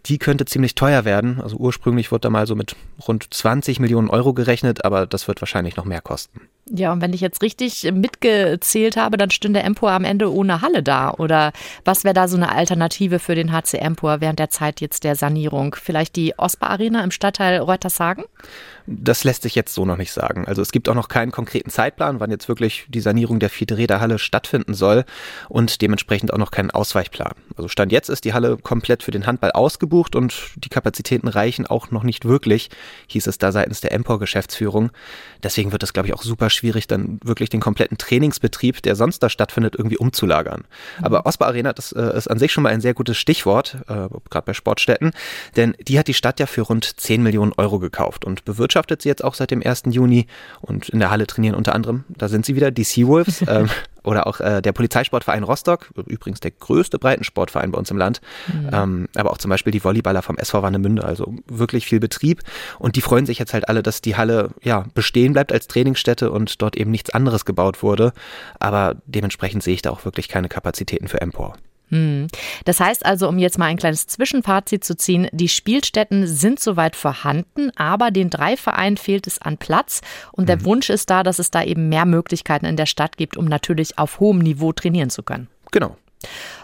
die 0.07 0.17
könnte 0.17 0.45
ziemlich 0.45 0.73
teuer 0.73 1.05
werden. 1.05 1.39
Also 1.39 1.57
ursprünglich 1.57 2.11
wurde 2.11 2.21
da 2.21 2.29
mal 2.31 2.47
so 2.47 2.55
mit 2.55 2.75
rund 3.07 3.31
20 3.31 3.79
Millionen 3.79 4.09
Euro 4.09 4.33
gerechnet, 4.33 4.83
aber 4.85 5.05
das 5.05 5.27
wird 5.27 5.39
wahrscheinlich 5.39 5.75
noch 5.75 5.85
mehr 5.85 6.01
kosten. 6.01 6.22
podcasten. 6.27 6.52
Ja, 6.69 6.93
und 6.93 7.01
wenn 7.01 7.11
ich 7.11 7.19
jetzt 7.19 7.41
richtig 7.41 7.91
mitgezählt 7.91 8.95
habe, 8.95 9.17
dann 9.17 9.31
stünde 9.31 9.59
Empor 9.59 9.91
am 9.91 10.05
Ende 10.05 10.31
ohne 10.33 10.61
Halle 10.61 10.81
da. 10.81 11.11
Oder 11.11 11.51
was 11.83 12.05
wäre 12.05 12.13
da 12.13 12.29
so 12.29 12.37
eine 12.37 12.53
Alternative 12.53 13.19
für 13.19 13.35
den 13.35 13.51
HC 13.51 13.79
Empor 13.79 14.21
während 14.21 14.39
der 14.39 14.49
Zeit 14.49 14.79
jetzt 14.79 15.03
der 15.03 15.15
Sanierung? 15.15 15.75
Vielleicht 15.75 16.15
die 16.15 16.39
Ospa 16.39 16.67
Arena 16.67 17.03
im 17.03 17.11
Stadtteil 17.11 17.57
Reutershagen? 17.59 18.23
Das 18.85 19.23
lässt 19.23 19.43
sich 19.43 19.55
jetzt 19.55 19.73
so 19.73 19.85
noch 19.85 19.97
nicht 19.97 20.11
sagen. 20.11 20.45
Also 20.45 20.61
es 20.61 20.71
gibt 20.71 20.89
auch 20.89 20.95
noch 20.95 21.07
keinen 21.07 21.31
konkreten 21.31 21.69
Zeitplan, 21.69 22.19
wann 22.19 22.31
jetzt 22.31 22.49
wirklich 22.49 22.85
die 22.89 22.99
Sanierung 22.99 23.39
der 23.39 23.49
Fiete 23.49 23.77
Halle 23.99 24.19
stattfinden 24.19 24.73
soll 24.73 25.05
und 25.49 25.81
dementsprechend 25.81 26.33
auch 26.33 26.37
noch 26.37 26.51
keinen 26.51 26.71
Ausweichplan. 26.71 27.33
Also 27.55 27.69
Stand 27.69 27.91
jetzt 27.91 28.09
ist 28.09 28.25
die 28.25 28.33
Halle 28.33 28.57
komplett 28.57 29.03
für 29.03 29.11
den 29.11 29.25
Handball 29.25 29.51
ausgebucht 29.51 30.15
und 30.15 30.51
die 30.55 30.69
Kapazitäten 30.69 31.27
reichen 31.27 31.65
auch 31.65 31.91
noch 31.91 32.03
nicht 32.03 32.25
wirklich, 32.25 32.69
hieß 33.07 33.27
es 33.27 33.37
da 33.37 33.51
seitens 33.51 33.81
der 33.81 33.93
Empor-Geschäftsführung. 33.93 34.91
Deswegen 35.41 35.71
wird 35.71 35.83
es, 35.83 35.93
glaube 35.93 36.07
ich, 36.07 36.13
auch 36.13 36.23
super 36.23 36.49
schwierig, 36.53 36.87
dann 36.87 37.19
wirklich 37.23 37.49
den 37.49 37.59
kompletten 37.59 37.97
Trainingsbetrieb, 37.97 38.81
der 38.83 38.95
sonst 38.95 39.19
da 39.19 39.29
stattfindet, 39.29 39.75
irgendwie 39.77 39.97
umzulagern. 39.97 40.63
Mhm. 40.99 41.05
Aber 41.05 41.25
Ospa 41.25 41.45
Arena, 41.45 41.73
das 41.73 41.91
äh, 41.91 42.17
ist 42.17 42.27
an 42.27 42.39
sich 42.39 42.51
schon 42.51 42.63
mal 42.63 42.69
ein 42.69 42.81
sehr 42.81 42.93
gutes 42.93 43.17
Stichwort, 43.17 43.77
äh, 43.87 44.07
gerade 44.29 44.45
bei 44.45 44.53
Sportstätten, 44.53 45.11
denn 45.55 45.75
die 45.87 45.99
hat 45.99 46.07
die 46.07 46.13
Stadt 46.13 46.39
ja 46.39 46.45
für 46.45 46.61
rund 46.61 46.99
10 46.99 47.23
Millionen 47.23 47.53
Euro 47.57 47.79
gekauft 47.79 48.25
und 48.25 48.45
bewirtschaftet 48.45 49.01
sie 49.01 49.09
jetzt 49.09 49.23
auch 49.23 49.35
seit 49.35 49.51
dem 49.51 49.61
1. 49.63 49.83
Juni 49.89 50.27
und 50.61 50.89
in 50.89 50.99
der 50.99 51.09
Halle 51.09 51.27
trainieren 51.27 51.55
unter 51.55 51.75
anderem, 51.75 52.03
da 52.09 52.27
sind 52.27 52.45
sie 52.45 52.55
wieder, 52.55 52.71
die 52.71 52.83
Seawolves 52.83 53.41
ähm, 53.47 53.69
oder 54.03 54.27
auch 54.27 54.39
äh, 54.39 54.61
der 54.61 54.71
Polizeisportverein 54.71 55.43
Rostock, 55.43 55.89
übrigens 56.07 56.39
der 56.39 56.51
größte 56.51 56.99
Breitensportverein 56.99 57.71
bei 57.71 57.77
uns 57.77 57.91
im 57.91 57.97
Land, 57.97 58.21
mhm. 58.47 58.69
ähm, 58.71 59.07
aber 59.15 59.31
auch 59.31 59.37
zum 59.37 59.49
Beispiel 59.49 59.71
die 59.71 59.83
Volleyballer 59.83 60.21
vom 60.21 60.37
SV 60.37 60.61
Warnemünde, 60.61 61.03
also 61.03 61.35
wirklich 61.47 61.85
viel 61.85 61.99
Betrieb 61.99 62.41
und 62.79 62.95
die 62.95 63.01
freuen 63.01 63.25
sich 63.25 63.39
jetzt 63.39 63.53
halt 63.53 63.69
alle, 63.69 63.83
dass 63.83 64.01
die 64.01 64.15
Halle 64.15 64.49
ja 64.61 64.85
bestehen 64.93 65.33
bleibt 65.33 65.51
als 65.51 65.67
Trainingsstätte 65.67 66.31
und 66.31 66.61
dort 66.61 66.75
eben 66.75 66.91
nichts 66.91 67.09
anderes 67.11 67.45
gebaut 67.45 67.83
wurde, 67.83 68.13
aber 68.59 68.95
dementsprechend 69.05 69.63
sehe 69.63 69.73
ich 69.73 69.81
da 69.81 69.91
auch 69.91 70.05
wirklich 70.05 70.27
keine 70.27 70.49
Kapazitäten 70.49 71.07
für 71.07 71.21
Empor. 71.21 71.55
Hm. 71.89 72.27
Das 72.65 72.79
heißt 72.79 73.05
also, 73.05 73.27
um 73.27 73.37
jetzt 73.37 73.57
mal 73.57 73.65
ein 73.65 73.77
kleines 73.77 74.07
Zwischenfazit 74.07 74.83
zu 74.83 74.95
ziehen, 74.95 75.27
die 75.31 75.49
Spielstätten 75.49 76.27
sind 76.27 76.59
soweit 76.59 76.95
vorhanden, 76.95 77.71
aber 77.75 78.11
den 78.11 78.29
drei 78.29 78.57
Vereinen 78.57 78.97
fehlt 78.97 79.27
es 79.27 79.39
an 79.39 79.57
Platz 79.57 80.01
und 80.31 80.49
der 80.49 80.57
mhm. 80.57 80.65
Wunsch 80.65 80.89
ist 80.89 81.09
da, 81.09 81.23
dass 81.23 81.39
es 81.39 81.51
da 81.51 81.63
eben 81.63 81.89
mehr 81.89 82.05
Möglichkeiten 82.05 82.65
in 82.65 82.77
der 82.77 82.85
Stadt 82.85 83.17
gibt, 83.17 83.37
um 83.37 83.45
natürlich 83.45 83.97
auf 83.99 84.19
hohem 84.19 84.39
Niveau 84.39 84.71
trainieren 84.71 85.09
zu 85.09 85.23
können. 85.23 85.47
Genau. 85.71 85.97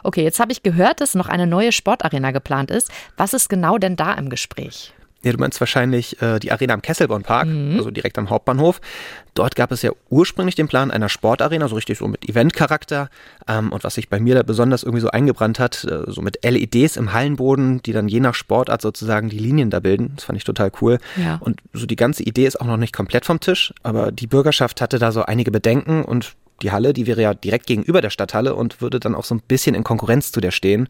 Okay, 0.04 0.24
jetzt 0.24 0.40
habe 0.40 0.52
ich 0.52 0.64
gehört, 0.64 1.02
dass 1.02 1.16
noch 1.16 1.28
eine 1.28 1.46
neue 1.46 1.72
Sportarena 1.72 2.32
geplant 2.32 2.72
ist. 2.72 2.90
Was 3.18 3.34
ist 3.34 3.50
genau 3.50 3.78
denn 3.78 3.96
da 3.96 4.14
im 4.14 4.30
Gespräch? 4.30 4.94
Ja, 5.22 5.34
du 5.34 5.38
meinst 5.38 5.60
wahrscheinlich 5.60 6.22
äh, 6.22 6.40
die 6.40 6.52
Arena 6.52 6.74
am 6.74 6.82
Kesselborn-Park, 6.82 7.48
mhm. 7.48 7.78
also 7.78 7.92
direkt 7.92 8.18
am 8.18 8.30
Hauptbahnhof. 8.30 8.80
Dort 9.34 9.56
gab 9.56 9.72
es 9.72 9.82
ja 9.82 9.92
ursprünglich 10.10 10.56
den 10.56 10.68
Plan 10.68 10.92
einer 10.92 11.10
Sportarena, 11.10 11.68
so 11.68 11.76
richtig 11.76 11.98
so 11.98 12.08
mit 12.08 12.28
Eventcharakter. 12.28 13.10
Ähm, 13.48 13.72
und 13.72 13.84
was 13.84 13.96
sich 13.96 14.10
bei 14.10 14.20
mir 14.20 14.36
da 14.36 14.44
besonders 14.44 14.84
irgendwie 14.84 15.02
so 15.02 15.10
eingebrannt 15.10 15.60
hat, 15.60 15.84
äh, 15.84 16.04
so 16.08 16.22
mit 16.22 16.40
LEDs 16.44 16.96
im 16.96 17.12
Hallenboden, 17.12 17.82
die 17.84 17.92
dann 17.92 18.08
je 18.08 18.22
nach 18.22 18.34
Sportart 18.34 18.82
sozusagen 18.82 19.30
die 19.30 19.40
Linien 19.40 19.70
da 19.70 19.82
bilden. 19.82 20.14
Das 20.16 20.24
fand 20.24 20.38
ich 20.38 20.46
total 20.46 20.72
cool. 20.82 21.00
Ja. 21.18 21.38
Und 21.42 21.62
so 21.74 21.86
die 21.86 21.98
ganze 21.98 22.24
Idee 22.24 22.46
ist 22.46 22.60
auch 22.60 22.66
noch 22.66 22.78
nicht 22.78 22.96
komplett 22.96 23.26
vom 23.26 23.42
Tisch, 23.42 23.74
aber 23.84 24.12
die 24.12 24.28
Bürgerschaft 24.28 24.80
hatte 24.80 25.00
da 25.00 25.12
so 25.12 25.24
einige 25.24 25.52
Bedenken 25.52 26.04
und 26.04 26.34
die 26.60 26.72
Halle, 26.72 26.94
die 26.94 27.08
wäre 27.08 27.22
ja 27.22 27.34
direkt 27.34 27.68
gegenüber 27.68 28.02
der 28.02 28.10
Stadthalle 28.10 28.56
und 28.56 28.82
würde 28.82 29.00
dann 29.00 29.16
auch 29.16 29.24
so 29.24 29.36
ein 29.36 29.42
bisschen 29.48 29.76
in 29.76 29.84
Konkurrenz 29.84 30.32
zu 30.32 30.42
der 30.42 30.52
stehen. 30.52 30.90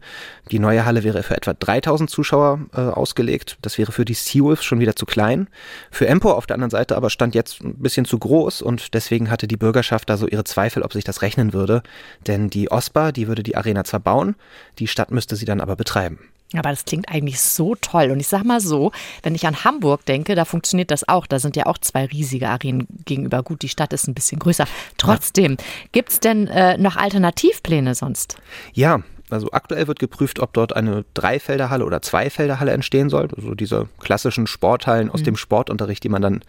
Die 0.50 0.58
neue 0.58 0.84
Halle 0.84 1.04
wäre 1.04 1.22
für 1.22 1.36
etwa 1.36 1.54
3000 1.54 2.10
Zuschauer 2.10 2.60
äh, 2.74 2.80
ausgelegt. 2.80 3.58
Das 3.62 3.78
wäre 3.78 3.92
für 3.92 4.04
die 4.04 4.14
Seawolves 4.14 4.64
schon 4.64 4.80
wieder 4.80 4.96
zu 4.96 5.06
klein. 5.06 5.48
Für 5.90 6.06
Empo 6.06 6.32
auf 6.32 6.46
der 6.46 6.54
anderen 6.54 6.70
Seite 6.70 6.96
aber 6.96 7.10
stand 7.10 7.34
jetzt 7.34 7.62
ein 7.62 7.74
bisschen 7.76 8.04
zu 8.04 8.18
groß 8.18 8.62
und 8.62 8.94
deswegen 8.94 9.30
hatte 9.30 9.46
die 9.46 9.56
Bürgerschaft 9.56 10.10
da 10.10 10.16
so 10.16 10.26
ihre 10.26 10.44
Zweifel, 10.44 10.82
ob 10.82 10.92
sich 10.92 11.04
das 11.04 11.22
rechnen 11.22 11.52
würde. 11.52 11.82
Denn 12.26 12.50
die 12.50 12.70
OSPA, 12.70 13.12
die 13.12 13.28
würde 13.28 13.42
die 13.42 13.56
Arena 13.56 13.84
zwar 13.84 14.00
bauen, 14.00 14.36
die 14.78 14.88
Stadt 14.88 15.10
müsste 15.10 15.36
sie 15.36 15.44
dann 15.44 15.60
aber 15.60 15.76
betreiben. 15.76 16.18
Aber 16.54 16.70
das 16.70 16.84
klingt 16.84 17.08
eigentlich 17.08 17.40
so 17.40 17.76
toll. 17.76 18.10
Und 18.10 18.18
ich 18.18 18.26
sag 18.26 18.44
mal 18.44 18.60
so, 18.60 18.90
wenn 19.22 19.34
ich 19.34 19.46
an 19.46 19.64
Hamburg 19.64 20.04
denke, 20.06 20.34
da 20.34 20.44
funktioniert 20.44 20.90
das 20.90 21.08
auch. 21.08 21.26
Da 21.26 21.38
sind 21.38 21.54
ja 21.56 21.66
auch 21.66 21.78
zwei 21.78 22.06
riesige 22.06 22.48
Arenen 22.48 22.88
gegenüber. 23.04 23.42
Gut, 23.42 23.62
die 23.62 23.68
Stadt 23.68 23.92
ist 23.92 24.08
ein 24.08 24.14
bisschen 24.14 24.40
größer. 24.40 24.66
Trotzdem, 24.98 25.56
gibt 25.92 26.10
es 26.10 26.20
denn 26.20 26.48
äh, 26.48 26.76
noch 26.76 26.96
Alternativpläne 26.96 27.94
sonst? 27.94 28.36
Ja, 28.72 29.00
also 29.30 29.50
aktuell 29.52 29.86
wird 29.86 29.98
geprüft, 29.98 30.40
ob 30.40 30.52
dort 30.52 30.74
eine 30.74 31.04
Dreifelderhalle 31.14 31.84
oder 31.84 32.02
Zweifelderhalle 32.02 32.72
entstehen 32.72 33.10
soll. 33.10 33.28
Also 33.36 33.54
diese 33.54 33.88
klassischen 34.00 34.46
Sporthallen 34.46 35.10
aus 35.10 35.20
mhm. 35.20 35.24
dem 35.24 35.36
Sportunterricht, 35.36 36.02
die 36.02 36.08
man 36.08 36.22
dann 36.22 36.40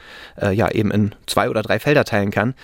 äh, 0.42 0.52
ja 0.52 0.70
eben 0.72 0.92
in 0.92 1.16
zwei 1.28 1.50
oder 1.50 1.62
drei 1.62 1.80
Felder 1.80 2.06
teilen 2.06 2.32
kann. 2.32 2.56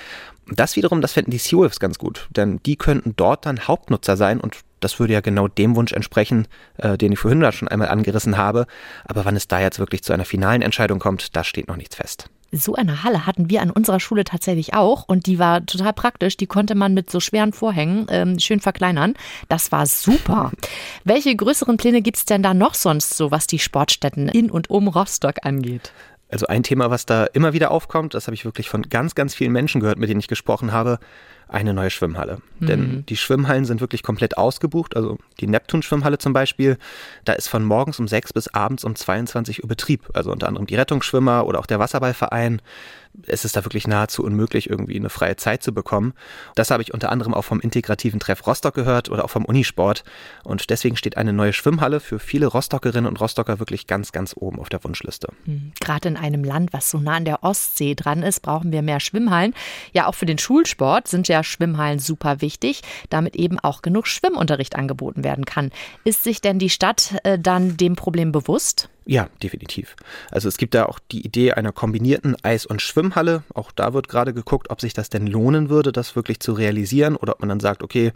Das 0.50 0.76
wiederum, 0.76 1.02
das 1.02 1.14
fänden 1.14 1.32
die 1.32 1.38
Seawolves 1.38 1.80
ganz 1.80 1.98
gut, 1.98 2.28
denn 2.30 2.60
die 2.66 2.78
könnten 2.78 3.14
dort 3.16 3.46
dann 3.46 3.68
Hauptnutzer 3.68 4.16
sein 4.16 4.40
und 4.40 4.58
das 4.80 5.00
würde 5.00 5.14
ja 5.14 5.22
genau 5.22 5.48
dem 5.48 5.76
Wunsch 5.76 5.92
entsprechen, 5.92 6.48
äh, 6.78 6.98
den 6.98 7.14
ich 7.14 7.20
vorhin 7.20 7.40
da 7.40 7.52
schon 7.52 7.68
einmal 7.68 7.90
angerissen 7.90 8.38
habe. 8.38 8.68
Aber 9.06 9.26
wann 9.26 9.36
es 9.36 9.48
da 9.48 9.60
jetzt 9.60 9.80
wirklich 9.80 10.04
zu 10.04 10.14
einer 10.14 10.26
finalen 10.26 10.62
Entscheidung 10.62 11.00
kommt, 11.00 11.36
da 11.36 11.44
steht 11.44 11.68
noch 11.68 11.78
nichts 11.78 11.96
fest. 11.96 12.30
So 12.52 12.76
eine 12.76 13.04
Halle 13.04 13.26
hatten 13.26 13.50
wir 13.50 13.62
an 13.62 13.72
unserer 13.72 14.00
Schule 14.00 14.24
tatsächlich 14.24 14.74
auch 14.74 15.04
und 15.08 15.26
die 15.26 15.38
war 15.38 15.66
total 15.66 15.92
praktisch. 15.92 16.38
Die 16.38 16.48
konnte 16.48 16.76
man 16.76 16.94
mit 16.94 17.10
so 17.10 17.20
schweren 17.20 17.52
Vorhängen 17.52 18.08
ähm, 18.10 18.40
schön 18.40 18.62
verkleinern. 18.62 19.16
Das 19.50 19.72
war 19.74 19.86
super. 19.86 20.52
Welche 21.04 21.36
größeren 21.36 21.76
Pläne 21.76 22.02
gibt 22.02 22.18
es 22.18 22.26
denn 22.26 22.44
da 22.44 22.54
noch 22.54 22.74
sonst 22.74 23.18
so, 23.18 23.32
was 23.32 23.48
die 23.48 23.60
Sportstätten 23.60 24.30
in 24.30 24.50
und 24.50 24.70
um 24.70 24.88
Rostock 24.88 25.46
angeht? 25.46 25.92
Also 26.30 26.48
ein 26.48 26.64
Thema, 26.64 26.90
was 26.90 27.06
da 27.06 27.26
immer 27.26 27.54
wieder 27.54 27.72
aufkommt, 27.72 28.14
das 28.14 28.28
habe 28.28 28.36
ich 28.36 28.44
wirklich 28.44 28.70
von 28.70 28.84
ganz, 28.84 29.16
ganz 29.16 29.34
vielen 29.34 29.52
Menschen 29.52 29.80
gehört, 29.80 29.98
mit 29.98 30.10
denen 30.10 30.20
ich 30.20 30.28
gesprochen 30.28 30.72
habe, 30.72 31.00
eine 31.50 31.74
neue 31.74 31.90
Schwimmhalle. 31.90 32.42
Mhm. 32.60 32.66
Denn 32.66 33.06
die 33.08 33.18
Schwimmhallen 33.18 33.66
sind 33.66 33.82
wirklich 33.82 34.04
komplett 34.04 34.38
ausgebucht. 34.38 34.96
Also 34.96 35.18
die 35.40 35.48
Neptun-Schwimmhalle 35.48 36.18
zum 36.18 36.34
Beispiel, 36.34 36.78
da 37.26 37.34
ist 37.34 37.48
von 37.48 37.64
morgens 37.64 38.00
um 38.00 38.08
6 38.08 38.34
bis 38.34 38.48
abends 38.50 38.84
um 38.84 38.96
22 38.96 39.64
Uhr 39.64 39.70
Betrieb. 39.70 40.10
Also 40.14 40.32
unter 40.32 40.48
anderem 40.48 40.68
die 40.68 40.76
Rettungsschwimmer 40.76 41.46
oder 41.46 41.60
auch 41.60 41.66
der 41.66 41.80
Wasserballverein 41.80 42.62
es 43.26 43.46
ist 43.46 43.56
da 43.56 43.66
wirklich 43.66 43.88
nahezu 43.88 44.24
unmöglich, 44.24 44.70
irgendwie 44.70 44.96
eine 44.96 45.10
freie 45.10 45.36
Zeit 45.36 45.64
zu 45.64 45.74
bekommen. 45.74 46.14
Das 46.56 46.72
habe 46.72 46.84
ich 46.84 46.94
unter 46.94 47.12
anderem 47.12 47.34
auch 47.34 47.44
vom 47.44 47.60
integrativen 47.60 48.20
Treff 48.20 48.46
Rostock 48.46 48.76
gehört 48.76 49.10
oder 49.10 49.26
auch 49.26 49.30
vom 49.30 49.46
Unisport. 49.46 50.04
Und 50.44 50.70
deswegen 50.70 50.96
steht 50.96 51.18
eine 51.18 51.34
neue 51.34 51.54
Schwimmhalle 51.54 52.00
für 52.00 52.20
viele 52.20 52.48
Rostockerinnen 52.48 53.08
und 53.08 53.20
Rostocker 53.20 53.60
wirklich 53.60 53.88
ganz, 53.88 54.12
ganz 54.12 54.36
oben 54.38 54.60
auf 54.60 54.70
der 54.70 54.84
Wunschliste. 54.84 55.30
Hm, 55.46 55.72
gerade 55.80 56.10
in 56.10 56.18
einem 56.18 56.44
Land, 56.44 56.74
was 56.74 56.92
so 56.92 57.00
nah 57.00 57.16
an 57.16 57.26
der 57.26 57.44
Ostsee 57.44 57.96
dran 57.96 58.24
ist, 58.24 58.42
brauchen 58.42 58.72
wir 58.72 58.82
mehr 58.82 59.00
Schwimmhallen. 59.00 59.54
Ja, 59.94 60.08
auch 60.08 60.16
für 60.16 60.26
den 60.26 60.38
Schulsport 60.38 61.08
sind 61.08 61.28
ja 61.28 61.37
Schwimmhallen 61.44 62.00
super 62.00 62.42
wichtig, 62.42 62.82
damit 63.10 63.36
eben 63.36 63.60
auch 63.60 63.82
genug 63.82 64.08
Schwimmunterricht 64.08 64.76
angeboten 64.76 65.24
werden 65.24 65.46
kann. 65.46 65.72
Ist 66.04 66.24
sich 66.24 66.42
denn 66.42 66.60
die 66.60 66.70
Stadt 66.70 67.16
äh, 67.24 67.40
dann 67.40 67.78
dem 67.78 67.96
Problem 67.96 68.32
bewusst? 68.32 68.90
Ja, 69.10 69.30
definitiv. 69.42 69.96
Also 70.32 70.50
es 70.50 70.58
gibt 70.58 70.74
da 70.74 70.86
auch 70.86 71.00
die 71.00 71.26
Idee 71.26 71.54
einer 71.54 71.72
kombinierten 71.72 72.36
Eis- 72.44 72.66
und 72.66 72.82
Schwimmhalle. 72.82 73.44
Auch 73.54 73.72
da 73.72 73.94
wird 73.94 74.10
gerade 74.10 74.34
geguckt, 74.34 74.70
ob 74.70 74.82
sich 74.82 74.94
das 74.94 75.08
denn 75.08 75.26
lohnen 75.28 75.70
würde, 75.70 75.94
das 75.94 76.18
wirklich 76.18 76.42
zu 76.42 76.52
realisieren 76.52 77.16
oder 77.16 77.34
ob 77.34 77.40
man 77.40 77.48
dann 77.48 77.62
sagt, 77.62 77.84
okay, 77.84 78.12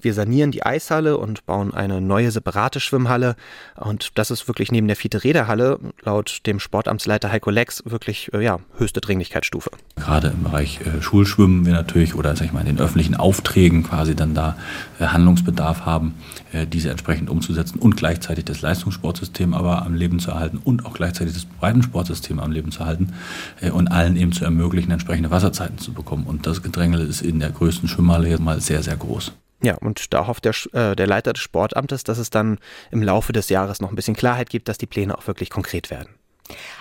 wir 0.00 0.14
sanieren 0.14 0.50
die 0.50 0.66
Eishalle 0.66 1.16
und 1.16 1.46
bauen 1.46 1.72
eine 1.72 2.00
neue 2.00 2.32
separate 2.32 2.80
Schwimmhalle. 2.80 3.36
Und 3.76 4.18
das 4.18 4.32
ist 4.32 4.48
wirklich 4.48 4.72
neben 4.72 4.88
der 4.88 4.96
Fiete-Räder-Halle 4.96 5.78
laut 6.02 6.40
dem 6.46 6.58
Sportamtsleiter 6.58 7.30
Heiko 7.30 7.50
Lex 7.50 7.84
wirklich 7.86 8.32
äh, 8.34 8.42
ja, 8.42 8.58
höchste 8.78 9.00
Dringlichkeitsstufe. 9.00 9.70
Gerade 9.94 10.28
im 10.28 10.42
Bereich 10.42 10.80
äh, 10.80 11.00
Schulschwimmen 11.00 11.66
wir 11.66 11.72
natürlich 11.72 12.16
oder 12.16 12.34
sag 12.34 12.46
ich 12.46 12.52
mal 12.52 12.60
in 12.60 12.66
den 12.66 12.80
öffentlichen 12.80 13.14
Aufträgen 13.14 13.84
quasi 13.84 14.16
dann 14.16 14.34
da 14.34 14.56
äh, 14.98 15.04
Handlungsbedarf 15.04 15.86
haben, 15.86 16.16
äh, 16.52 16.66
diese 16.66 16.90
entsprechend 16.90 17.30
umzusetzen 17.30 17.78
und 17.78 17.96
gleichzeitig 17.96 18.44
das 18.44 18.60
Leistungssportsystem 18.60 19.54
aber 19.54 19.86
am 19.86 19.94
Leben 19.94 20.18
zu 20.18 20.31
erhalten 20.32 20.60
und 20.62 20.86
auch 20.86 20.94
gleichzeitig 20.94 21.34
das 21.34 21.44
Breitensportsystem 21.44 22.38
am 22.38 22.52
Leben 22.52 22.72
zu 22.72 22.84
halten 22.84 23.12
äh, 23.60 23.70
und 23.70 23.88
allen 23.88 24.16
eben 24.16 24.32
zu 24.32 24.44
ermöglichen, 24.44 24.90
entsprechende 24.90 25.30
Wasserzeiten 25.30 25.78
zu 25.78 25.92
bekommen. 25.92 26.26
Und 26.26 26.46
das 26.46 26.62
Gedrängel 26.62 27.00
ist 27.00 27.22
in 27.22 27.40
der 27.40 27.50
größten 27.50 27.88
Schwimmhalle 27.88 28.28
jetzt 28.28 28.40
mal 28.40 28.60
sehr, 28.60 28.82
sehr 28.82 28.96
groß. 28.96 29.32
Ja, 29.62 29.76
und 29.76 30.12
da 30.12 30.26
hofft 30.26 30.44
der, 30.44 30.54
äh, 30.72 30.96
der 30.96 31.06
Leiter 31.06 31.32
des 31.32 31.42
Sportamtes, 31.42 32.02
dass 32.02 32.18
es 32.18 32.30
dann 32.30 32.58
im 32.90 33.02
Laufe 33.02 33.32
des 33.32 33.48
Jahres 33.48 33.80
noch 33.80 33.90
ein 33.90 33.96
bisschen 33.96 34.16
Klarheit 34.16 34.50
gibt, 34.50 34.68
dass 34.68 34.76
die 34.76 34.86
Pläne 34.86 35.16
auch 35.16 35.26
wirklich 35.26 35.50
konkret 35.50 35.90
werden. 35.90 36.08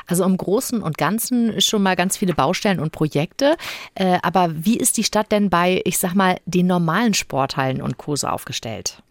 Also 0.07 0.23
im 0.25 0.35
Großen 0.35 0.81
und 0.81 0.97
Ganzen 0.97 1.61
schon 1.61 1.83
mal 1.83 1.95
ganz 1.95 2.17
viele 2.17 2.33
Baustellen 2.33 2.79
und 2.79 2.91
Projekte. 2.91 3.55
Äh, 3.95 4.17
aber 4.23 4.49
wie 4.53 4.77
ist 4.77 4.97
die 4.97 5.03
Stadt 5.03 5.31
denn 5.31 5.49
bei, 5.49 5.81
ich 5.85 5.99
sag 5.99 6.15
mal, 6.15 6.37
den 6.45 6.67
normalen 6.67 7.13
Sporthallen 7.13 7.81
und 7.81 7.97
Kurse 7.97 8.31
aufgestellt? 8.31 9.03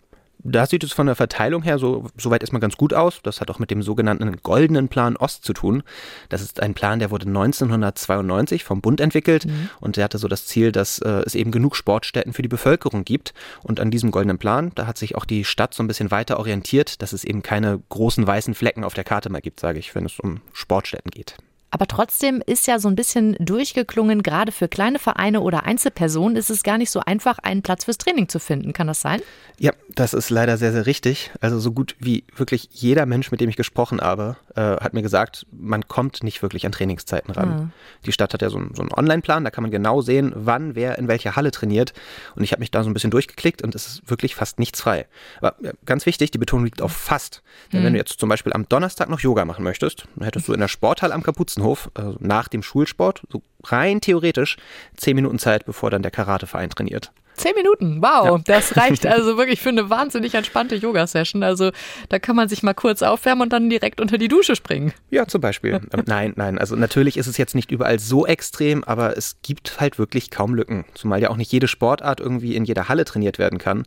Da 0.42 0.66
sieht 0.66 0.85
es 0.85 0.92
von 0.92 1.06
der 1.06 1.16
Verteilung 1.16 1.62
her 1.62 1.78
so 1.78 2.06
soweit 2.16 2.42
erstmal 2.42 2.61
ganz 2.61 2.76
gut 2.76 2.94
aus. 2.94 3.20
Das 3.23 3.40
hat 3.40 3.50
auch 3.50 3.59
mit 3.59 3.70
dem 3.70 3.82
sogenannten 3.82 4.37
Goldenen 4.42 4.88
Plan 4.88 5.16
Ost 5.16 5.44
zu 5.44 5.52
tun. 5.52 5.82
Das 6.28 6.40
ist 6.40 6.62
ein 6.62 6.75
Plan, 6.75 6.99
der 6.99 7.11
wurde 7.11 7.26
1992 7.26 8.64
vom 8.64 8.80
Bund 8.80 9.00
entwickelt 9.00 9.47
mhm. 9.47 9.70
und 9.80 9.97
der 9.97 10.04
hatte 10.04 10.18
so 10.18 10.28
das 10.28 10.47
Ziel, 10.47 10.73
dass 10.73 10.99
äh, 11.00 11.23
es 11.26 11.35
eben 11.35 11.50
genug 11.50 11.76
Sportstätten 11.76 12.32
für 12.32 12.42
die 12.42 12.49
Bevölkerung 12.49 13.04
gibt. 13.04 13.35
Und 13.62 13.80
an 13.80 13.90
diesem 13.90 14.11
Goldenen 14.11 14.38
Plan, 14.38 14.73
da 14.75 14.87
hat 14.87 14.99
sich 14.99 15.14
auch 15.14 15.25
die 15.25 15.44
Stadt 15.44 15.75
so 15.75 15.82
ein 15.82 15.87
bisschen 15.87 16.11
weiter 16.11 16.38
orientiert, 16.38 17.02
dass 17.02 17.12
es 17.12 17.25
eben 17.25 17.42
keine 17.42 17.80
großen 17.88 18.26
weißen 18.26 18.54
Flecken 18.54 18.85
auf 18.85 18.94
der 18.94 19.04
Karte 19.04 19.30
mehr 19.30 19.40
gibt, 19.42 19.61
sage 19.61 19.78
ich, 19.78 19.94
wenn 19.94 20.06
es 20.06 20.18
um 20.18 20.40
Sportstätten 20.52 21.11
geht. 21.11 21.37
Aber 21.71 21.87
trotzdem 21.87 22.43
ist 22.45 22.67
ja 22.67 22.79
so 22.79 22.89
ein 22.89 22.97
bisschen 22.97 23.37
durchgeklungen, 23.39 24.23
gerade 24.23 24.50
für 24.50 24.69
kleine 24.69 24.99
Vereine 24.99 25.41
oder 25.41 25.65
Einzelpersonen 25.65 26.37
ist 26.37 26.50
es 26.50 26.62
gar 26.62 26.79
nicht 26.79 26.91
so 26.91 27.00
einfach, 27.00 27.39
einen 27.39 27.62
Platz 27.62 27.85
fürs 27.85 27.99
Training 27.99 28.29
zu 28.29 28.41
finden. 28.41 28.73
Kann 28.73 28.89
das 28.89 29.00
sein? 29.00 29.23
Ja, 29.59 29.73
das 29.95 30.15
ist 30.15 30.31
leider 30.31 30.57
sehr, 30.57 30.73
sehr 30.73 30.87
richtig. 30.87 31.31
Also 31.41 31.61
so 31.61 31.73
gut 31.73 31.95
wie 31.99 32.25
wirklich 32.35 32.69
jeder 32.73 33.07
Mensch, 33.07 33.31
mit 33.31 33.41
dem 33.41 33.49
ich 33.49 33.57
gesprochen 33.57 34.00
habe, 34.00 34.37
äh, 34.57 34.61
hat 34.61 34.95
mir 34.95 35.03
gesagt, 35.03 35.47
man 35.53 35.87
kommt 35.87 36.23
nicht 36.23 36.43
wirklich 36.43 36.67
an 36.67 36.73
Trainingszeiten 36.73 37.33
ran. 37.35 37.49
Mhm. 37.49 37.73
Die 38.05 38.12
Stadt 38.12 38.35
hat 38.35 38.43
ja 38.43 38.50
so, 38.50 38.61
so 38.75 38.83
einen 38.83 38.93
Online-Plan, 38.93 39.45
da 39.45 39.50
kann 39.50 39.62
man 39.62 39.71
genau 39.71 40.00
sehen, 40.00 40.33
wann 40.35 40.75
wer 40.75 40.99
in 40.99 41.09
welcher 41.09 41.37
Halle 41.37 41.50
trainiert. 41.50 41.93
Und 42.35 42.43
ich 42.43 42.53
habe 42.53 42.61
mich 42.61 42.71
da 42.71 42.83
so 42.83 42.91
ein 42.91 42.95
bisschen 42.95 43.11
durchgeklickt 43.11 43.62
und 43.62 43.75
es 43.75 43.87
ist 43.87 44.11
wirklich 44.11 44.35
fast 44.35 44.59
nichts 44.59 44.81
frei. 44.81 45.07
Aber 45.41 45.55
ja, 45.61 45.73
ganz 45.85 46.07
wichtig, 46.07 46.31
die 46.31 46.39
Betonung 46.39 46.65
liegt 46.65 46.83
auf 46.83 46.93
fast. 46.93 47.43
Denn 47.73 47.81
mhm. 47.81 47.85
wenn 47.85 47.93
du 47.93 47.99
jetzt 47.99 48.19
zum 48.19 48.29
Beispiel 48.29 48.53
am 48.53 48.69
Donnerstag 48.69 49.09
noch 49.09 49.21
Yoga 49.21 49.45
machen 49.45 49.62
möchtest, 49.62 50.07
dann 50.17 50.25
hättest 50.25 50.49
du 50.49 50.53
in 50.53 50.61
der 50.61 50.69
Sporthalle 50.69 51.15
am 51.15 51.23
Kapuzen 51.23 51.60
Schützenhof 51.61 51.90
äh, 51.97 52.14
nach 52.19 52.49
dem 52.49 52.62
Schulsport, 52.62 53.23
so 53.31 53.43
rein 53.64 54.00
theoretisch, 54.00 54.57
zehn 54.97 55.17
Minuten 55.17 55.38
Zeit, 55.38 55.64
bevor 55.67 55.90
dann 55.90 56.02
der 56.02 56.11
Karateverein 56.11 56.71
trainiert. 56.71 57.12
Zehn 57.35 57.55
Minuten, 57.55 58.03
wow, 58.03 58.27
ja. 58.27 58.39
das 58.45 58.77
reicht 58.77 59.07
also 59.07 59.39
wirklich 59.39 59.61
für 59.61 59.71
eine 59.71 59.89
wahnsinnig 59.89 60.35
entspannte 60.35 60.77
Yoga-Session. 60.77 61.43
Also 61.43 61.71
da 62.09 62.19
kann 62.19 62.37
man 62.37 62.49
sich 62.49 62.63
mal 62.63 62.75
kurz 62.75 63.03
aufwärmen 63.03 63.43
und 63.43 63.53
dann 63.53 63.71
direkt 63.71 64.01
unter 64.01 64.19
die 64.19 64.29
Dusche 64.29 64.57
springen. 64.57 64.93
Ja, 65.11 65.27
zum 65.27 65.41
Beispiel. 65.41 65.81
Ähm, 65.93 66.05
nein, 66.07 66.33
nein, 66.37 66.59
also 66.59 66.77
natürlich 66.77 67.17
ist 67.17 67.27
es 67.27 67.37
jetzt 67.37 67.55
nicht 67.55 67.73
überall 67.73 67.99
so 67.99 68.25
extrem, 68.27 68.85
aber 68.85 69.17
es 69.17 69.37
gibt 69.43 69.81
halt 69.81 69.99
wirklich 69.99 70.31
kaum 70.31 70.55
Lücken. 70.55 70.85
Zumal 70.95 71.21
ja 71.21 71.31
auch 71.31 71.37
nicht 71.37 71.51
jede 71.51 71.67
Sportart 71.67 72.21
irgendwie 72.21 72.55
in 72.55 72.65
jeder 72.65 72.89
Halle 72.89 73.05
trainiert 73.05 73.39
werden 73.39 73.59
kann. 73.59 73.87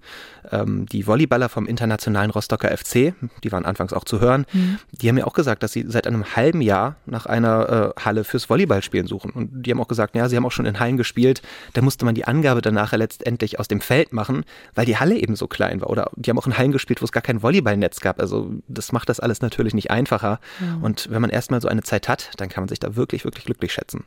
Ähm, 0.52 0.86
die 0.88 1.08
Volleyballer 1.08 1.48
vom 1.48 1.66
internationalen 1.66 2.32
Rostocker 2.32 2.76
FC, 2.76 3.14
die 3.44 3.52
waren 3.52 3.66
anfangs 3.66 3.94
auch 3.94 4.04
zu 4.04 4.20
hören, 4.20 4.46
mhm. 4.52 4.80
die 4.92 5.08
haben 5.08 5.18
ja 5.18 5.26
auch 5.26 5.34
gesagt, 5.34 5.64
dass 5.64 5.72
sie 5.72 5.86
seit 5.88 6.08
einem 6.08 6.36
halben 6.36 6.62
Jahr 6.62 6.98
nach 7.06 7.26
einer 7.26 7.94
äh, 7.98 8.02
Halle 8.02 8.24
fürs 8.24 8.50
Volleyballspielen 8.50 9.08
suchen. 9.08 9.32
Und 9.32 9.64
die 9.66 9.72
haben 9.72 9.80
auch 9.80 9.88
gesagt, 9.88 10.16
ja, 10.16 10.28
sie 10.28 10.36
haben 10.36 10.46
auch 10.46 10.52
schon 10.52 10.66
in 10.66 10.80
Hallen 10.80 10.98
gespielt, 10.98 11.42
da 11.74 11.82
musste 11.82 12.04
man 12.04 12.16
die 12.16 12.26
Angabe 12.26 12.62
danach 12.62 12.92
letztendlich 12.92 13.33
letztendlich 13.34 13.60
aus 13.60 13.68
dem 13.68 13.82
Feld 13.82 14.13
machen, 14.13 14.46
weil 14.75 14.86
die 14.86 14.98
Halle 14.98 15.16
eben 15.16 15.36
so 15.36 15.48
klein 15.48 15.82
war. 15.82 15.90
Oder 15.90 16.12
die 16.16 16.30
haben 16.30 16.40
auch 16.40 16.48
in 16.48 16.58
Hallen 16.58 16.72
gespielt, 16.72 17.02
wo 17.02 17.06
es 17.06 17.12
gar 17.12 17.24
kein 17.24 17.42
Volleyballnetz 17.42 18.00
gab. 18.00 18.20
Also 18.20 18.52
das 18.68 18.92
macht 18.92 19.10
das 19.10 19.20
alles 19.20 19.42
natürlich 19.42 19.74
nicht 19.74 19.92
einfacher. 19.92 20.40
Ja. 20.60 20.80
Und 20.82 21.10
wenn 21.10 21.22
man 21.22 21.30
erstmal 21.30 21.62
so 21.62 21.68
eine 21.68 21.84
Zeit 21.84 22.08
hat, 22.08 22.32
dann 22.38 22.50
kann 22.50 22.63
man 22.63 22.70
sich 22.70 22.80
da 22.80 22.96
wirklich, 22.96 23.25
wirklich 23.25 23.46
glücklich 23.46 23.74
schätzen. 23.74 24.06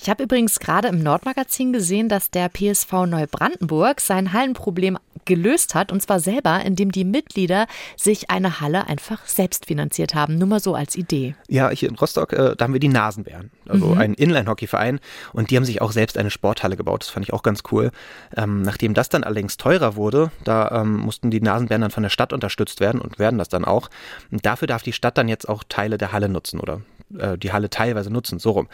Ich 0.00 0.10
habe 0.10 0.22
übrigens 0.22 0.60
gerade 0.60 0.88
im 0.88 1.02
Nordmagazin 1.02 1.72
gesehen, 1.72 2.08
dass 2.08 2.30
der 2.30 2.48
PSV 2.48 3.06
Neubrandenburg 3.06 4.00
sein 4.00 4.32
Hallenproblem 4.32 4.98
gelöst 5.24 5.74
hat 5.74 5.92
und 5.92 6.02
zwar 6.02 6.20
selber, 6.20 6.60
indem 6.64 6.92
die 6.92 7.04
Mitglieder 7.04 7.66
sich 7.96 8.30
eine 8.30 8.60
Halle 8.60 8.86
einfach 8.86 9.26
selbst 9.26 9.66
finanziert 9.66 10.14
haben. 10.14 10.36
Nur 10.38 10.48
mal 10.48 10.60
so 10.60 10.74
als 10.74 10.96
Idee. 10.96 11.34
Ja, 11.48 11.70
hier 11.70 11.88
in 11.88 11.94
Rostock, 11.94 12.32
äh, 12.32 12.54
da 12.56 12.64
haben 12.64 12.72
wir 12.72 12.80
die 12.80 12.88
Nasenbären, 12.88 13.50
also 13.68 13.86
mhm. 13.86 13.98
einen 13.98 14.14
Inline-Hockey-Verein 14.14 15.00
und 15.32 15.50
die 15.50 15.56
haben 15.56 15.64
sich 15.64 15.80
auch 15.80 15.92
selbst 15.92 16.18
eine 16.18 16.30
Sporthalle 16.30 16.76
gebaut. 16.76 17.02
Das 17.02 17.10
fand 17.10 17.24
ich 17.24 17.32
auch 17.32 17.42
ganz 17.42 17.62
cool. 17.72 17.90
Ähm, 18.36 18.62
nachdem 18.62 18.94
das 18.94 19.08
dann 19.08 19.24
allerdings 19.24 19.56
teurer 19.56 19.96
wurde, 19.96 20.30
da 20.44 20.82
ähm, 20.82 20.96
mussten 20.96 21.30
die 21.30 21.40
Nasenbären 21.40 21.82
dann 21.82 21.90
von 21.90 22.02
der 22.02 22.10
Stadt 22.10 22.32
unterstützt 22.32 22.80
werden 22.80 23.00
und 23.00 23.18
werden 23.18 23.38
das 23.38 23.48
dann 23.48 23.64
auch. 23.64 23.90
Und 24.30 24.44
dafür 24.44 24.68
darf 24.68 24.82
die 24.82 24.92
Stadt 24.92 25.18
dann 25.18 25.28
jetzt 25.28 25.48
auch 25.48 25.64
Teile 25.68 25.98
der 25.98 26.12
Halle 26.12 26.28
nutzen 26.28 26.60
oder 26.60 26.80
äh, 27.18 27.38
die 27.38 27.52
Halle 27.52 27.70
teilweise 27.70 28.10
nutzen, 28.10 28.38
so 28.38 28.52
rum. 28.52 28.68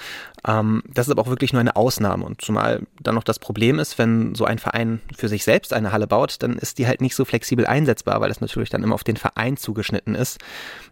Ähm, 0.47 0.83
das 0.93 1.09
ist 1.09 1.13
aber 1.13 1.23
auch 1.23 1.29
wirklich 1.29 1.53
nur 1.53 1.61
eine 1.61 1.77
Ausnahme. 1.77 2.25
Und 2.25 2.43
zumal 2.43 2.83
dann 3.01 3.15
noch 3.15 3.25
das 3.25 3.39
Problem 3.39 3.79
ist, 3.79 3.99
wenn 3.99 4.35
so 4.35 4.45
ein 4.45 4.59
Verein 4.59 5.01
für 5.17 5.29
sich 5.29 5.45
selbst 5.45 5.73
eine 5.73 5.93
Halle 5.93 6.07
baut, 6.07 6.37
dann 6.43 6.57
ist 6.57 6.79
die 6.79 6.87
halt 6.87 7.01
nicht 7.01 7.15
so 7.15 7.25
flexibel 7.25 7.67
einsetzbar, 7.67 8.21
weil 8.21 8.29
das 8.29 8.41
natürlich 8.41 8.71
dann 8.71 8.83
immer 8.83 8.95
auf 8.95 9.05
den 9.05 9.17
Verein 9.17 9.57
zugeschnitten 9.57 10.15
ist. 10.15 10.39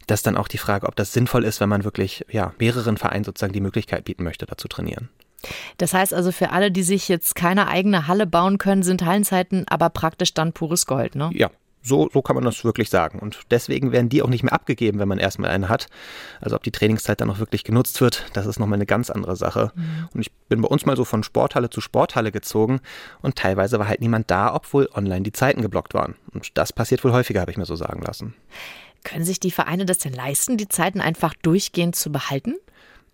Das 0.07 0.21
ist 0.21 0.27
dann 0.27 0.37
auch 0.37 0.49
die 0.49 0.59
Frage, 0.59 0.87
ob 0.87 0.97
das 0.97 1.13
sinnvoll 1.13 1.45
ist, 1.45 1.61
wenn 1.61 1.69
man 1.69 1.85
wirklich 1.85 2.25
ja, 2.31 2.53
mehreren 2.59 2.97
Vereinen 2.97 3.25
sozusagen 3.25 3.53
die 3.53 3.61
Möglichkeit 3.61 4.05
bieten 4.05 4.25
möchte, 4.25 4.47
da 4.47 4.57
zu 4.57 4.69
trainieren. 4.69 5.09
Das 5.77 5.95
heißt 5.95 6.15
also 6.15 6.33
für 6.33 6.51
alle, 6.51 6.73
die 6.73 6.83
sich 6.83 7.09
jetzt 7.09 7.35
keine 7.35 7.69
eigene 7.69 8.09
Halle 8.09 8.27
bauen 8.27 8.59
können, 8.59 8.83
sind 8.83 9.05
Hallenzeiten 9.05 9.67
aber 9.69 9.89
praktisch 9.91 10.35
dann 10.35 10.53
pures 10.53 10.87
Gold, 10.87 11.15
ne? 11.15 11.31
Ja, 11.33 11.51
so, 11.83 12.09
so 12.13 12.23
kann 12.23 12.35
man 12.35 12.45
das 12.45 12.65
wirklich 12.65 12.91
sagen. 12.91 13.19
Und 13.19 13.41
deswegen 13.51 13.93
werden 13.93 14.09
die 14.09 14.23
auch 14.23 14.29
nicht 14.29 14.43
mehr 14.43 14.53
abgegeben, 14.53 14.99
wenn 14.99 15.09
man 15.09 15.19
erstmal 15.19 15.51
eine 15.51 15.69
hat. 15.69 15.87
Also 16.41 16.57
ob 16.57 16.63
die 16.63 16.71
Trainingszeit 16.71 17.21
dann 17.21 17.31
auch 17.31 17.39
wirklich 17.39 17.65
genutzt 17.65 18.01
wird, 18.01 18.27
das 18.33 18.47
ist 18.47 18.59
nochmal 18.59 18.77
eine 18.77 18.87
ganz 18.87 19.11
andere 19.11 19.37
Sache. 19.37 19.73
Mhm. 19.75 20.09
Und 20.15 20.21
ich 20.21 20.33
bin 20.49 20.61
bei 20.61 20.69
uns 20.69 20.87
mal 20.87 20.97
so 20.97 21.05
von 21.05 21.23
Sporthalle 21.23 21.71
zu 21.71 21.81
Sporthalle 21.81 22.33
gezogen 22.33 22.81
und 23.23 23.37
teilweise 23.37 23.79
war 23.79 23.89
halt 23.89 24.01
niemand 24.01 24.31
da, 24.31 24.55
obwohl 24.55 24.89
online 24.95 25.23
die 25.23 25.33
Zeiten 25.33 25.63
geblockt 25.63 25.95
waren. 25.95 26.15
Und 26.33 26.57
das 26.59 26.73
passiert 26.73 27.05
wohl 27.05 27.13
häufiger, 27.13 27.41
habe 27.41 27.51
ich 27.51 27.57
mir 27.57 27.67
so 27.67 27.77
sagen 27.77 28.03
lassen. 28.03 28.35
Können 29.05 29.25
sich 29.25 29.41
die 29.41 29.51
Vereine 29.51 29.87
das 29.87 29.99
denn 29.99 30.13
leisten, 30.13 30.57
die 30.57 30.69
Zeiten 30.69 31.01
einfach 31.01 31.35
durchgehend 31.35 31.97
zu 31.97 32.11
behalten? 32.11 32.57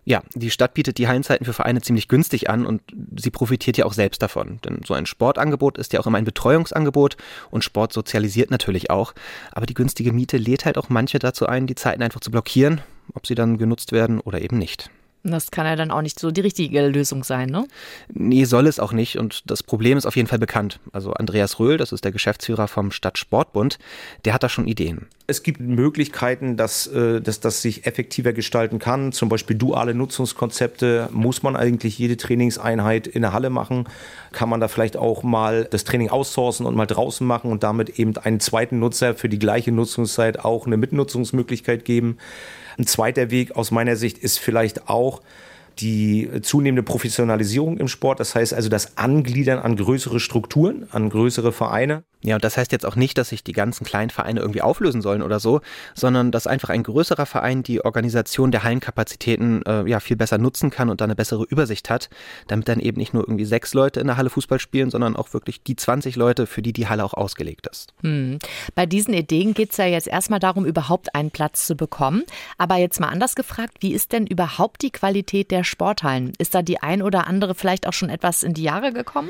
Ja, 0.07 0.23
die 0.35 0.51
Stadt 0.51 0.75
bietet 0.75 0.99
die 0.99 1.09
Hallenzeiten 1.09 1.47
für 1.47 1.55
Vereine 1.55 1.81
ziemlich 1.81 2.09
günstig 2.09 2.51
an 2.51 2.67
und 2.67 2.83
sie 3.17 3.31
profitiert 3.31 3.79
ja 3.79 3.87
auch 3.87 3.95
selbst 3.95 4.23
davon. 4.23 4.59
Denn 4.65 4.81
so 4.85 4.93
ein 4.93 5.07
Sportangebot 5.07 5.79
ist 5.79 5.93
ja 5.93 6.01
auch 6.01 6.07
immer 6.07 6.19
ein 6.19 6.27
Betreuungsangebot 6.27 7.17
und 7.51 7.65
Sport 7.65 7.93
sozialisiert 7.93 8.51
natürlich 8.51 8.91
auch. 8.91 9.15
Aber 9.53 9.65
die 9.65 9.75
günstige 9.75 10.13
Miete 10.13 10.37
lädt 10.37 10.67
halt 10.67 10.77
auch 10.77 10.91
manche 10.91 11.19
dazu 11.19 11.47
ein, 11.47 11.67
die 11.67 11.75
Zeiten 11.75 12.03
einfach 12.03 12.21
zu 12.21 12.31
blockieren, 12.31 12.83
ob 13.15 13.27
sie 13.27 13.35
dann 13.35 13.57
genutzt 13.57 13.93
werden 13.93 14.21
oder 14.21 14.43
eben 14.43 14.59
nicht. 14.59 14.91
Das 15.27 15.51
kann 15.51 15.65
ja 15.65 15.75
dann 15.75 15.91
auch 15.91 16.03
nicht 16.03 16.21
so 16.21 16.31
die 16.31 16.43
richtige 16.43 16.87
Lösung 16.87 17.25
sein, 17.25 17.49
ne? 17.49 17.67
Nee, 18.13 18.45
soll 18.45 18.67
es 18.67 18.79
auch 18.79 18.93
nicht. 18.93 19.19
Und 19.19 19.51
das 19.51 19.63
Problem 19.63 19.97
ist 19.97 20.05
auf 20.05 20.17
jeden 20.17 20.29
Fall 20.29 20.39
bekannt. 20.39 20.81
Also 20.93 21.15
Andreas 21.15 21.59
Röhl, 21.59 21.79
das 21.79 21.93
ist 21.93 22.05
der 22.05 22.13
Geschäftsführer 22.13 22.69
vom 22.69 22.91
Stadtsportbund, 22.91 23.79
der 24.27 24.35
hat 24.35 24.43
da 24.43 24.51
schon 24.51 24.69
Ideen. 24.69 25.07
Es 25.27 25.43
gibt 25.43 25.61
Möglichkeiten, 25.61 26.59
dass, 26.59 26.87
äh, 26.89 27.23
dass 27.23 27.41
das 27.41 27.63
sich 27.63 27.87
effektiver 27.87 28.35
gestalten 28.35 28.79
kann. 28.79 29.13
Zum 29.13 29.31
Beispiel 29.31 29.57
duale 29.57 29.95
Nutzungskonzepte. 29.95 31.09
Muss 31.11 31.43
man 31.43 31.57
eigentlich 31.57 31.99
jede 31.99 32.19
Trainingseinheit 32.19 33.07
in 33.07 33.23
der 33.23 33.33
Halle 33.33 33.49
machen? 33.49 33.89
Kann 34.33 34.51
man 34.51 34.61
da 34.61 34.69
vielleicht 34.69 34.99
auch 34.99 35.23
mal 35.23 35.65
das 35.65 35.85
Training 35.85 36.11
aussourcen 36.11 36.67
und 36.67 36.77
mal 36.77 36.85
draußen 36.85 37.27
machen 37.27 37.51
und 37.51 37.63
damit 37.63 37.99
eben 37.99 38.15
einen 38.19 38.41
zweiten 38.41 38.79
Nutzer 38.79 39.15
für 39.15 39.31
die 39.31 39.39
gleiche 39.39 39.73
Nutzungszeit 39.73 40.41
auch 40.41 40.67
eine 40.67 40.77
Mitnutzungsmöglichkeit 40.77 41.87
geben? 41.87 42.19
Ein 42.79 42.87
zweiter 42.87 43.31
Weg 43.31 43.57
aus 43.57 43.71
meiner 43.71 43.97
Sicht 43.97 44.19
ist 44.19 44.39
vielleicht 44.39 44.89
auch, 44.89 45.23
die 45.79 46.31
zunehmende 46.43 46.83
Professionalisierung 46.83 47.79
im 47.79 47.89
Sport, 47.89 48.21
das 48.21 48.35
heißt 48.35 48.55
also 48.55 48.69
das 48.69 48.97
Angliedern 48.97 49.59
an 49.59 49.77
größere 49.77 50.21
Strukturen, 50.21 50.87
an 50.91 51.11
größere 51.11 51.53
Vereine. 51.53 52.05
Ja, 52.25 52.37
und 52.37 52.45
das 52.45 52.57
heißt 52.57 52.73
jetzt 52.73 52.87
auch 52.87 52.97
nicht, 52.97 53.19
dass 53.19 53.29
sich 53.29 53.45
die 53.45 53.53
ganzen 53.53 53.85
kleinen 53.85 54.09
Vereine 54.09 54.41
irgendwie 54.41 54.63
auflösen 54.63 55.03
sollen 55.03 55.21
oder 55.23 55.41
so, 55.41 55.61
sondern 55.95 56.31
dass 56.31 56.47
einfach 56.47 56.71
ein 56.71 56.83
größerer 56.83 57.27
Verein 57.27 57.63
die 57.63 57.85
Organisation 57.85 58.51
der 58.51 58.65
Hallenkapazitäten 58.65 59.63
äh, 59.67 59.87
ja 59.87 60.01
viel 60.01 60.17
besser 60.17 60.39
nutzen 60.39 60.71
kann 60.71 60.89
und 60.89 61.03
da 61.03 61.05
eine 61.05 61.15
bessere 61.15 61.45
Übersicht 61.45 61.91
hat, 61.91 62.09
damit 62.49 62.69
dann 62.69 62.81
eben 62.81 62.97
nicht 62.97 63.13
nur 63.13 63.25
irgendwie 63.25 63.45
sechs 63.45 63.75
Leute 63.75 64.01
in 64.01 64.07
der 64.07 64.17
Halle 64.17 64.31
Fußball 64.31 64.59
spielen, 64.59 64.91
sondern 64.91 65.17
auch 65.17 65.35
wirklich 65.35 65.63
die 65.63 65.77
20 65.77 66.17
Leute, 66.17 66.47
für 66.47 66.63
die 66.63 66.73
die 66.73 66.89
Halle 66.89 67.05
auch 67.05 67.15
ausgelegt 67.15 67.67
ist. 67.67 67.93
Hm. 68.03 68.39
Bei 68.75 68.87
diesen 68.87 69.13
Ideen 69.13 69.53
geht 69.53 69.73
es 69.73 69.77
ja 69.77 69.87
jetzt 69.87 70.09
erstmal 70.09 70.41
darum, 70.41 70.65
überhaupt 70.65 71.15
einen 71.15 71.31
Platz 71.31 71.67
zu 71.67 71.77
bekommen. 71.77 72.23
Aber 72.57 72.77
jetzt 72.77 73.01
mal 73.01 73.09
anders 73.09 73.35
gefragt, 73.35 73.79
wie 73.81 73.93
ist 73.93 74.13
denn 74.13 74.27
überhaupt 74.27 74.81
die 74.81 74.91
Qualität 74.91 75.51
der 75.51 75.63
Sporthallen? 75.63 76.33
Ist 76.39 76.55
da 76.55 76.63
die 76.63 76.81
ein 76.81 77.03
oder 77.03 77.27
andere 77.27 77.55
vielleicht 77.55 77.87
auch 77.87 77.93
schon 77.93 78.09
etwas 78.09 78.43
in 78.43 78.55
die 78.55 78.63
Jahre 78.63 78.95
gekommen? 78.95 79.29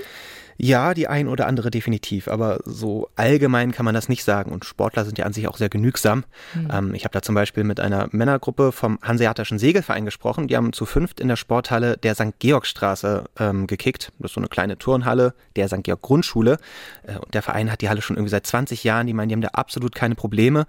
Ja, 0.57 0.95
die 0.95 1.09
ein 1.09 1.29
oder 1.29 1.47
andere 1.47 1.71
definitiv, 1.71 2.29
aber 2.29 2.61
so 2.65 3.09
allgemein 3.17 3.73
kann 3.73 3.85
man 3.85 3.95
das 3.95 4.09
nicht 4.09 4.25
sagen. 4.25 4.53
Und 4.53 4.65
Sportler 4.65 5.05
sind 5.05 5.19
ja 5.19 5.25
an 5.25 5.33
sich 5.33 5.49
auch 5.49 5.57
sehr 5.57 5.69
genügsam. 5.69 6.25
Mhm. 6.55 6.69
Ähm, 6.73 6.95
ich 6.95 7.05
habe 7.05 7.13
da 7.13 7.23
zum 7.23 7.35
Beispiel 7.35 7.65
mit 7.65 7.81
einer 7.81 8.09
Männergruppe 8.13 8.73
vom 8.73 8.99
Hanseatischen 9.03 9.59
Segelverein 9.59 10.05
gesprochen. 10.05 10.47
Die 10.49 10.57
haben 10.57 10.73
zu 10.73 10.87
fünft 10.87 11.21
in 11.21 11.29
der 11.29 11.37
Sporthalle 11.37 11.97
der 11.97 12.15
St. 12.15 12.39
Georgstraße 12.39 13.25
ähm, 13.39 13.67
gekickt. 13.67 14.13
Das 14.19 14.31
ist 14.31 14.35
so 14.35 14.41
eine 14.41 14.49
kleine 14.49 14.79
Turnhalle 14.79 15.35
der 15.57 15.69
St. 15.69 15.83
Georg 15.83 16.03
Grundschule. 16.03 16.59
Äh, 17.05 17.19
und 17.19 17.35
der 17.35 17.43
Verein 17.43 17.71
hat 17.71 17.81
die 17.81 17.89
Halle 17.89 18.03
schon 18.03 18.17
irgendwie 18.17 18.31
seit 18.31 18.47
20 18.47 18.85
Jahren. 18.85 19.07
Die 19.07 19.13
meinen, 19.13 19.29
die 19.29 19.35
haben 19.35 19.43
da 19.43 19.49
absolut 19.49 19.95
keine 19.95 20.15
Probleme 20.15 20.67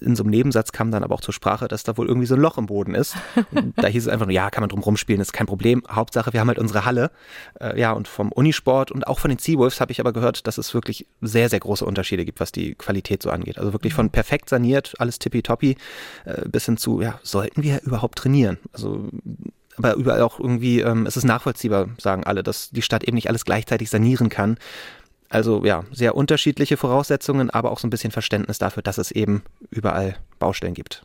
in 0.00 0.16
so 0.16 0.22
einem 0.22 0.30
Nebensatz 0.30 0.72
kam 0.72 0.90
dann 0.90 1.02
aber 1.04 1.14
auch 1.14 1.20
zur 1.20 1.34
Sprache, 1.34 1.68
dass 1.68 1.82
da 1.82 1.96
wohl 1.96 2.06
irgendwie 2.06 2.26
so 2.26 2.34
ein 2.34 2.40
Loch 2.40 2.58
im 2.58 2.66
Boden 2.66 2.94
ist. 2.94 3.16
Und 3.52 3.74
da 3.76 3.88
hieß 3.88 4.04
es 4.04 4.08
einfach 4.08 4.26
nur, 4.26 4.34
ja, 4.34 4.50
kann 4.50 4.62
man 4.62 4.68
drum 4.68 4.80
rumspielen, 4.80 5.20
ist 5.20 5.32
kein 5.32 5.46
Problem. 5.46 5.82
Hauptsache, 5.90 6.32
wir 6.32 6.40
haben 6.40 6.48
halt 6.48 6.58
unsere 6.58 6.84
Halle. 6.84 7.10
Äh, 7.60 7.78
ja, 7.80 7.92
und 7.92 8.08
vom 8.08 8.32
Unisport 8.32 8.90
und 8.90 9.06
auch 9.06 9.18
von 9.18 9.28
den 9.28 9.38
Seawolves 9.38 9.80
habe 9.80 9.92
ich 9.92 10.00
aber 10.00 10.12
gehört, 10.12 10.46
dass 10.46 10.58
es 10.58 10.74
wirklich 10.74 11.06
sehr, 11.20 11.48
sehr 11.48 11.60
große 11.60 11.84
Unterschiede 11.84 12.24
gibt, 12.24 12.40
was 12.40 12.52
die 12.52 12.74
Qualität 12.74 13.22
so 13.22 13.30
angeht. 13.30 13.58
Also 13.58 13.72
wirklich 13.72 13.94
von 13.94 14.10
perfekt 14.10 14.48
saniert, 14.48 14.94
alles 14.98 15.18
tippitoppi, 15.18 15.76
äh, 16.24 16.48
bis 16.48 16.66
hin 16.66 16.76
zu, 16.76 17.00
ja, 17.00 17.18
sollten 17.22 17.62
wir 17.62 17.82
überhaupt 17.82 18.18
trainieren? 18.18 18.58
Also 18.72 19.08
aber 19.76 19.94
überall 19.94 20.22
auch 20.22 20.40
irgendwie, 20.40 20.80
ähm, 20.80 21.06
es 21.06 21.16
ist 21.16 21.24
nachvollziehbar, 21.24 21.88
sagen 21.98 22.24
alle, 22.24 22.42
dass 22.42 22.70
die 22.70 22.82
Stadt 22.82 23.04
eben 23.04 23.14
nicht 23.14 23.28
alles 23.28 23.44
gleichzeitig 23.44 23.90
sanieren 23.90 24.30
kann. 24.30 24.56
Also 25.28 25.64
ja, 25.64 25.84
sehr 25.92 26.14
unterschiedliche 26.14 26.76
Voraussetzungen, 26.76 27.50
aber 27.50 27.70
auch 27.70 27.78
so 27.78 27.86
ein 27.86 27.90
bisschen 27.90 28.10
Verständnis 28.12 28.58
dafür, 28.58 28.82
dass 28.82 28.98
es 28.98 29.10
eben 29.10 29.42
überall 29.70 30.16
Baustellen 30.38 30.74
gibt. 30.74 31.04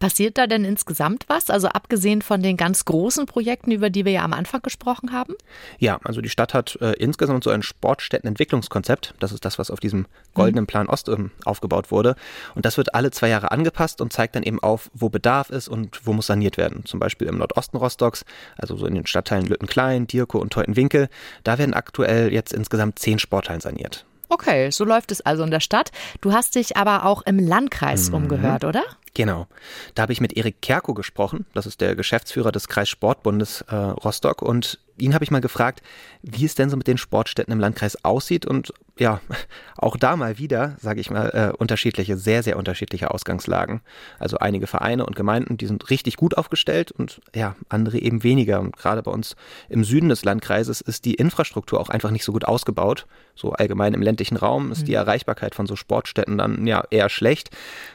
Passiert 0.00 0.36
da 0.36 0.46
denn 0.46 0.64
insgesamt 0.64 1.24
was? 1.28 1.48
Also 1.48 1.68
abgesehen 1.68 2.20
von 2.22 2.42
den 2.42 2.56
ganz 2.56 2.84
großen 2.84 3.26
Projekten, 3.26 3.72
über 3.72 3.88
die 3.88 4.04
wir 4.04 4.12
ja 4.12 4.24
am 4.24 4.32
Anfang 4.32 4.60
gesprochen 4.62 5.12
haben? 5.12 5.34
Ja, 5.78 5.98
also 6.04 6.20
die 6.20 6.28
Stadt 6.28 6.52
hat 6.52 6.76
äh, 6.80 6.92
insgesamt 6.92 7.44
so 7.44 7.50
ein 7.50 7.62
Sportstättenentwicklungskonzept. 7.62 9.14
Das 9.18 9.32
ist 9.32 9.44
das, 9.44 9.58
was 9.58 9.70
auf 9.70 9.80
diesem 9.80 10.06
goldenen 10.34 10.64
mhm. 10.64 10.66
Plan 10.66 10.86
Ost 10.88 11.08
ähm, 11.08 11.30
aufgebaut 11.44 11.90
wurde. 11.90 12.16
Und 12.54 12.66
das 12.66 12.76
wird 12.76 12.94
alle 12.94 13.10
zwei 13.10 13.28
Jahre 13.28 13.50
angepasst 13.50 14.00
und 14.00 14.12
zeigt 14.12 14.36
dann 14.36 14.42
eben 14.42 14.62
auf, 14.62 14.90
wo 14.92 15.08
Bedarf 15.08 15.50
ist 15.50 15.68
und 15.68 16.06
wo 16.06 16.12
muss 16.12 16.26
saniert 16.26 16.58
werden. 16.58 16.84
Zum 16.84 17.00
Beispiel 17.00 17.26
im 17.26 17.38
Nordosten 17.38 17.78
Rostocks, 17.78 18.24
also 18.56 18.76
so 18.76 18.86
in 18.86 18.94
den 18.94 19.06
Stadtteilen 19.06 19.46
Lüttenklein, 19.46 20.06
Dirko 20.06 20.38
und 20.38 20.52
Teutenwinkel. 20.52 21.08
Da 21.44 21.58
werden 21.58 21.74
aktuell 21.74 22.32
jetzt 22.32 22.52
insgesamt 22.52 22.98
zehn 22.98 23.18
Sporthallen 23.18 23.60
saniert. 23.60 24.04
Okay, 24.28 24.70
so 24.70 24.84
läuft 24.84 25.12
es 25.12 25.20
also 25.20 25.44
in 25.44 25.50
der 25.50 25.60
Stadt. 25.60 25.92
Du 26.20 26.32
hast 26.32 26.54
dich 26.54 26.76
aber 26.76 27.04
auch 27.04 27.22
im 27.22 27.38
Landkreis 27.38 28.08
mhm. 28.08 28.16
umgehört, 28.16 28.64
oder? 28.64 28.82
Genau. 29.16 29.46
Da 29.94 30.02
habe 30.02 30.12
ich 30.12 30.20
mit 30.20 30.36
Erik 30.36 30.60
Kerko 30.60 30.92
gesprochen. 30.92 31.46
Das 31.54 31.64
ist 31.64 31.80
der 31.80 31.96
Geschäftsführer 31.96 32.52
des 32.52 32.68
Kreissportbundes 32.68 33.62
äh, 33.62 33.74
Rostock. 33.74 34.42
Und 34.42 34.78
ihn 34.98 35.14
habe 35.14 35.24
ich 35.24 35.30
mal 35.30 35.40
gefragt, 35.40 35.82
wie 36.20 36.44
es 36.44 36.54
denn 36.54 36.68
so 36.68 36.76
mit 36.76 36.86
den 36.86 36.98
Sportstätten 36.98 37.50
im 37.50 37.58
Landkreis 37.58 38.04
aussieht 38.04 38.44
und 38.44 38.74
ja, 38.98 39.22
auch 39.78 39.96
da 39.96 40.16
mal 40.16 40.36
wieder, 40.36 40.76
sage 40.80 41.00
ich 41.00 41.10
mal, 41.10 41.30
äh, 41.30 41.56
unterschiedliche, 41.56 42.18
sehr, 42.18 42.42
sehr 42.42 42.58
unterschiedliche 42.58 43.10
Ausgangslagen. 43.10 43.80
Also 44.18 44.36
einige 44.36 44.66
Vereine 44.66 45.06
und 45.06 45.16
Gemeinden, 45.16 45.56
die 45.56 45.66
sind 45.66 45.88
richtig 45.88 46.16
gut 46.16 46.36
aufgestellt 46.36 46.92
und 46.92 47.22
ja, 47.34 47.56
andere 47.70 47.98
eben 47.98 48.22
weniger. 48.22 48.60
Und 48.60 48.76
gerade 48.76 49.02
bei 49.02 49.10
uns 49.10 49.34
im 49.70 49.82
Süden 49.82 50.10
des 50.10 50.26
Landkreises 50.26 50.82
ist 50.82 51.06
die 51.06 51.14
Infrastruktur 51.14 51.80
auch 51.80 51.88
einfach 51.88 52.10
nicht 52.10 52.24
so 52.24 52.32
gut 52.32 52.44
ausgebaut. 52.44 53.06
So 53.36 53.52
allgemein 53.52 53.94
im 53.94 54.02
ländlichen 54.02 54.36
Raum 54.36 54.72
ist 54.72 54.88
die 54.88 54.92
mhm. 54.92 54.98
Erreichbarkeit 54.98 55.54
von 55.54 55.66
so 55.66 55.76
Sportstätten 55.76 56.38
dann 56.38 56.66
ja 56.66 56.82
eher 56.90 57.08
schlecht. 57.08 57.50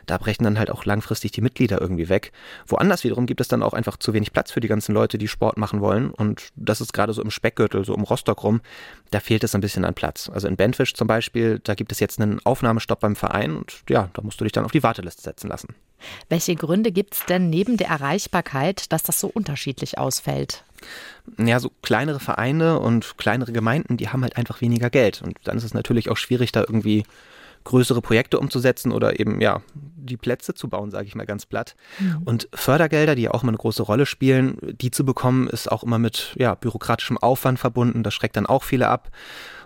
Da 0.05 0.17
brechen 0.17 0.43
dann 0.43 0.59
halt 0.59 0.69
auch 0.69 0.85
langfristig 0.85 1.31
die 1.31 1.41
Mitglieder 1.41 1.81
irgendwie 1.81 2.07
weg. 2.07 2.31
Woanders 2.67 3.03
wiederum 3.03 3.25
gibt 3.25 3.41
es 3.41 3.47
dann 3.47 3.63
auch 3.63 3.73
einfach 3.73 3.97
zu 3.97 4.13
wenig 4.13 4.31
Platz 4.31 4.51
für 4.51 4.59
die 4.59 4.67
ganzen 4.67 4.93
Leute, 4.93 5.17
die 5.17 5.27
Sport 5.27 5.57
machen 5.57 5.81
wollen. 5.81 6.11
Und 6.11 6.49
das 6.55 6.79
ist 6.79 6.93
gerade 6.93 7.13
so 7.13 7.21
im 7.21 7.31
Speckgürtel, 7.31 7.83
so 7.83 7.93
um 7.93 8.03
Rostock 8.03 8.43
rum, 8.43 8.61
da 9.09 9.19
fehlt 9.19 9.43
es 9.43 9.55
ein 9.55 9.61
bisschen 9.61 9.83
an 9.83 9.93
Platz. 9.93 10.29
Also 10.31 10.47
in 10.47 10.55
Benfisch 10.55 10.93
zum 10.93 11.07
Beispiel, 11.07 11.59
da 11.63 11.73
gibt 11.73 11.91
es 11.91 11.99
jetzt 11.99 12.21
einen 12.21 12.39
Aufnahmestopp 12.45 12.99
beim 12.99 13.15
Verein 13.15 13.57
und 13.57 13.81
ja, 13.89 14.09
da 14.13 14.21
musst 14.21 14.39
du 14.39 14.45
dich 14.45 14.53
dann 14.53 14.63
auf 14.63 14.71
die 14.71 14.83
Warteliste 14.83 15.23
setzen 15.23 15.49
lassen. 15.49 15.75
Welche 16.29 16.55
Gründe 16.55 16.91
gibt 16.91 17.15
es 17.15 17.25
denn 17.25 17.49
neben 17.49 17.77
der 17.77 17.87
Erreichbarkeit, 17.89 18.91
dass 18.91 19.03
das 19.03 19.19
so 19.19 19.27
unterschiedlich 19.27 19.97
ausfällt? 19.97 20.63
Ja, 21.37 21.59
so 21.59 21.71
kleinere 21.81 22.19
Vereine 22.19 22.79
und 22.79 23.17
kleinere 23.17 23.51
Gemeinden, 23.51 23.97
die 23.97 24.09
haben 24.09 24.23
halt 24.23 24.37
einfach 24.37 24.61
weniger 24.61 24.89
Geld. 24.89 25.21
Und 25.21 25.37
dann 25.43 25.57
ist 25.57 25.63
es 25.63 25.73
natürlich 25.73 26.09
auch 26.09 26.17
schwierig, 26.17 26.51
da 26.51 26.61
irgendwie 26.61 27.03
größere 27.63 28.01
Projekte 28.01 28.39
umzusetzen 28.39 28.91
oder 28.91 29.19
eben 29.19 29.39
ja 29.41 29.61
die 29.75 30.17
Plätze 30.17 30.53
zu 30.53 30.67
bauen, 30.67 30.91
sage 30.91 31.07
ich 31.07 31.15
mal 31.15 31.25
ganz 31.25 31.45
platt. 31.45 31.75
Mhm. 31.99 32.23
Und 32.25 32.49
Fördergelder, 32.53 33.15
die 33.15 33.23
ja 33.23 33.31
auch 33.31 33.43
immer 33.43 33.51
eine 33.51 33.57
große 33.57 33.83
Rolle 33.83 34.05
spielen, 34.05 34.57
die 34.61 34.91
zu 34.91 35.05
bekommen, 35.05 35.47
ist 35.47 35.71
auch 35.71 35.83
immer 35.83 35.99
mit 35.99 36.33
ja, 36.37 36.55
bürokratischem 36.55 37.17
Aufwand 37.17 37.59
verbunden. 37.59 38.03
Das 38.03 38.13
schreckt 38.13 38.35
dann 38.35 38.47
auch 38.47 38.63
viele 38.63 38.87
ab. 38.87 39.11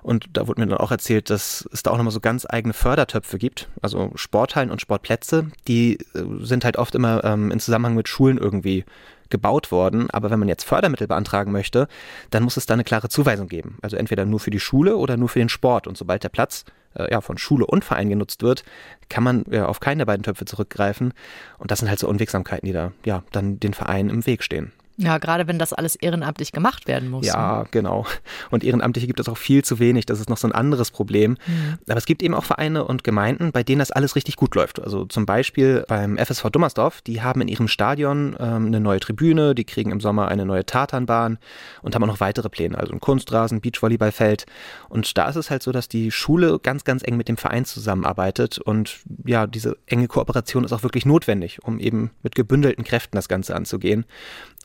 Und 0.01 0.27
da 0.33 0.47
wurde 0.47 0.61
mir 0.61 0.67
dann 0.67 0.77
auch 0.77 0.91
erzählt, 0.91 1.31
dass 1.31 1.67
es 1.71 1.81
da 1.81 1.91
auch 1.91 1.97
nochmal 1.97 2.11
so 2.11 2.19
ganz 2.19 2.45
eigene 2.47 2.73
Fördertöpfe 2.73 3.39
gibt. 3.39 3.69
Also 3.81 4.11
Sporthallen 4.15 4.69
und 4.69 4.81
Sportplätze, 4.81 5.47
die 5.67 5.97
äh, 6.13 6.23
sind 6.41 6.63
halt 6.63 6.77
oft 6.77 6.93
immer 6.93 7.23
ähm, 7.23 7.49
in 7.49 7.59
Zusammenhang 7.59 7.95
mit 7.95 8.07
Schulen 8.07 8.37
irgendwie 8.37 8.85
gebaut 9.29 9.71
worden. 9.71 10.09
Aber 10.09 10.29
wenn 10.29 10.39
man 10.39 10.47
jetzt 10.47 10.63
Fördermittel 10.63 11.07
beantragen 11.07 11.51
möchte, 11.51 11.87
dann 12.29 12.43
muss 12.43 12.57
es 12.57 12.65
da 12.65 12.73
eine 12.73 12.83
klare 12.83 13.09
Zuweisung 13.09 13.47
geben. 13.47 13.77
Also 13.81 13.97
entweder 13.97 14.25
nur 14.25 14.39
für 14.39 14.51
die 14.51 14.59
Schule 14.59 14.97
oder 14.97 15.17
nur 15.17 15.29
für 15.29 15.39
den 15.39 15.49
Sport. 15.49 15.87
Und 15.87 15.97
sobald 15.97 16.23
der 16.23 16.29
Platz 16.29 16.65
äh, 16.95 17.11
ja, 17.11 17.21
von 17.21 17.37
Schule 17.37 17.65
und 17.65 17.83
Verein 17.85 18.09
genutzt 18.09 18.41
wird, 18.41 18.63
kann 19.09 19.23
man 19.23 19.45
ja, 19.49 19.65
auf 19.65 19.79
keinen 19.79 19.99
der 19.99 20.05
beiden 20.05 20.23
Töpfe 20.23 20.45
zurückgreifen. 20.45 21.13
Und 21.57 21.71
das 21.71 21.79
sind 21.79 21.89
halt 21.89 21.99
so 21.99 22.07
Unwegsamkeiten, 22.07 22.65
die 22.65 22.73
da 22.73 22.91
ja 23.05 23.23
dann 23.31 23.59
den 23.59 23.73
Verein 23.73 24.09
im 24.09 24.25
Weg 24.25 24.43
stehen. 24.43 24.71
Ja, 24.97 25.17
gerade 25.17 25.47
wenn 25.47 25.59
das 25.59 25.73
alles 25.73 25.95
ehrenamtlich 25.95 26.53
gemacht 26.53 26.87
werden 26.87 27.09
muss. 27.09 27.25
Ja, 27.25 27.59
ne? 27.59 27.67
genau. 27.71 28.05
Und 28.49 28.63
Ehrenamtliche 28.63 29.07
gibt 29.07 29.19
es 29.19 29.27
auch 29.27 29.37
viel 29.37 29.63
zu 29.63 29.79
wenig. 29.79 30.05
Das 30.05 30.21
ist 30.21 30.29
noch 30.29 30.37
so 30.37 30.47
ein 30.47 30.53
anderes 30.53 30.89
Problem. 30.91 31.31
Mhm. 31.45 31.77
Aber 31.87 31.97
es 31.97 32.05
gibt 32.05 32.23
eben 32.23 32.33
auch 32.33 32.45
Vereine 32.45 32.85
und 32.85 33.03
Gemeinden, 33.03 33.51
bei 33.51 33.63
denen 33.63 33.79
das 33.79 33.91
alles 33.91 34.15
richtig 34.15 34.37
gut 34.37 34.55
läuft. 34.55 34.81
Also 34.81 35.05
zum 35.05 35.25
Beispiel 35.25 35.83
beim 35.87 36.17
FSV 36.17 36.49
Dummersdorf. 36.49 37.01
Die 37.01 37.21
haben 37.21 37.41
in 37.41 37.49
ihrem 37.49 37.67
Stadion 37.67 38.37
ähm, 38.39 38.67
eine 38.67 38.79
neue 38.79 39.01
Tribüne, 39.01 39.53
die 39.53 39.65
kriegen 39.65 39.91
im 39.91 39.99
Sommer 39.99 40.29
eine 40.29 40.45
neue 40.45 40.65
Tatanbahn 40.65 41.39
und 41.81 41.93
haben 41.93 42.03
auch 42.03 42.07
noch 42.07 42.19
weitere 42.21 42.47
Pläne. 42.47 42.77
Also 42.77 42.93
ein 42.93 43.01
Kunstrasen, 43.01 43.59
Beachvolleyballfeld. 43.59 44.45
Und 44.87 45.17
da 45.17 45.27
ist 45.27 45.35
es 45.35 45.49
halt 45.49 45.61
so, 45.61 45.73
dass 45.73 45.89
die 45.89 46.09
Schule 46.11 46.57
ganz, 46.59 46.85
ganz 46.85 47.03
eng 47.03 47.17
mit 47.17 47.27
dem 47.27 47.37
Verein 47.37 47.65
zusammenarbeitet. 47.65 48.59
Und 48.59 48.99
ja, 49.25 49.45
diese 49.45 49.77
enge 49.87 50.07
Kooperation 50.07 50.63
ist 50.63 50.71
auch 50.71 50.83
wirklich 50.83 51.05
notwendig, 51.05 51.59
um 51.63 51.79
eben 51.79 52.11
mit 52.23 52.33
gebündelten 52.35 52.85
Kräften 52.85 53.17
das 53.17 53.27
Ganze 53.27 53.55
anzugehen. 53.55 54.05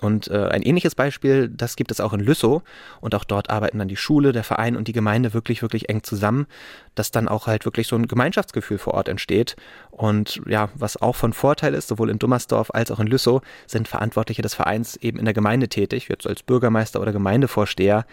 Und 0.00 0.28
äh, 0.28 0.48
ein 0.48 0.62
ähnliches 0.62 0.94
Beispiel, 0.94 1.48
das 1.48 1.76
gibt 1.76 1.90
es 1.90 2.00
auch 2.00 2.12
in 2.12 2.20
Lüssow. 2.20 2.62
Und 3.00 3.14
auch 3.14 3.24
dort 3.24 3.50
arbeiten 3.50 3.78
dann 3.78 3.88
die 3.88 3.96
Schule, 3.96 4.32
der 4.32 4.44
Verein 4.44 4.76
und 4.76 4.88
die 4.88 4.92
Gemeinde 4.92 5.34
wirklich, 5.34 5.62
wirklich 5.62 5.88
eng 5.88 6.02
zusammen, 6.02 6.46
dass 6.94 7.10
dann 7.10 7.28
auch 7.28 7.46
halt 7.46 7.64
wirklich 7.64 7.86
so 7.86 7.96
ein 7.96 8.08
Gemeinschaftsgefühl 8.08 8.78
vor 8.78 8.94
Ort 8.94 9.08
entsteht. 9.08 9.56
Und 9.90 10.40
ja, 10.46 10.70
was 10.74 11.00
auch 11.00 11.16
von 11.16 11.32
Vorteil 11.32 11.74
ist, 11.74 11.88
sowohl 11.88 12.10
in 12.10 12.18
Dummersdorf 12.18 12.70
als 12.72 12.90
auch 12.90 13.00
in 13.00 13.06
Lüssow, 13.06 13.42
sind 13.66 13.88
Verantwortliche 13.88 14.42
des 14.42 14.54
Vereins 14.54 14.96
eben 14.96 15.18
in 15.18 15.24
der 15.24 15.34
Gemeinde 15.34 15.68
tätig, 15.68 16.08
jetzt 16.08 16.26
als 16.26 16.42
Bürgermeister 16.42 17.00
oder 17.00 17.12
Gemeindevorsteher. 17.12 18.06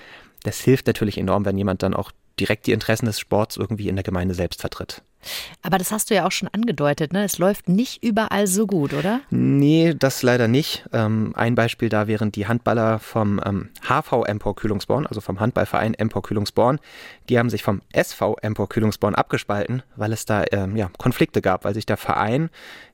Das 0.43 0.59
hilft 0.59 0.87
natürlich 0.87 1.17
enorm, 1.17 1.45
wenn 1.45 1.57
jemand 1.57 1.83
dann 1.83 1.93
auch 1.93 2.11
direkt 2.39 2.67
die 2.67 2.71
Interessen 2.73 3.05
des 3.05 3.19
Sports 3.19 3.57
irgendwie 3.57 3.89
in 3.89 3.95
der 3.95 4.03
Gemeinde 4.03 4.33
selbst 4.33 4.61
vertritt. 4.61 5.01
Aber 5.61 5.77
das 5.77 5.91
hast 5.91 6.09
du 6.09 6.15
ja 6.15 6.25
auch 6.25 6.31
schon 6.31 6.49
angedeutet, 6.49 7.13
ne? 7.13 7.23
Es 7.23 7.37
läuft 7.37 7.67
nicht 7.67 8.03
überall 8.03 8.47
so 8.47 8.67
gut, 8.67 8.93
oder? 8.93 9.21
Nee, 9.29 9.95
das 9.97 10.23
leider 10.23 10.47
nicht. 10.47 10.85
Ähm, 10.93 11.33
ein 11.35 11.55
Beispiel 11.55 11.89
da 11.89 12.07
wären 12.07 12.31
die 12.31 12.47
Handballer 12.47 12.99
vom 12.99 13.41
ähm, 13.45 13.69
HV 13.87 14.23
Empor 14.25 14.55
Kühlungsborn, 14.55 15.05
also 15.05 15.21
vom 15.21 15.39
Handballverein 15.39 15.93
Empor 15.93 16.21
Kühlungsborn. 16.21 16.79
Die 17.29 17.37
haben 17.37 17.49
sich 17.49 17.63
vom 17.63 17.81
SV 17.91 18.37
Empor 18.41 18.69
Kühlungsborn 18.69 19.15
abgespalten, 19.15 19.83
weil 19.95 20.13
es 20.13 20.25
da 20.25 20.43
ähm, 20.51 20.75
ja, 20.75 20.89
Konflikte 20.97 21.41
gab, 21.41 21.65
weil 21.65 21.73
sich 21.73 21.85
der 21.85 21.97
Verein 21.97 22.49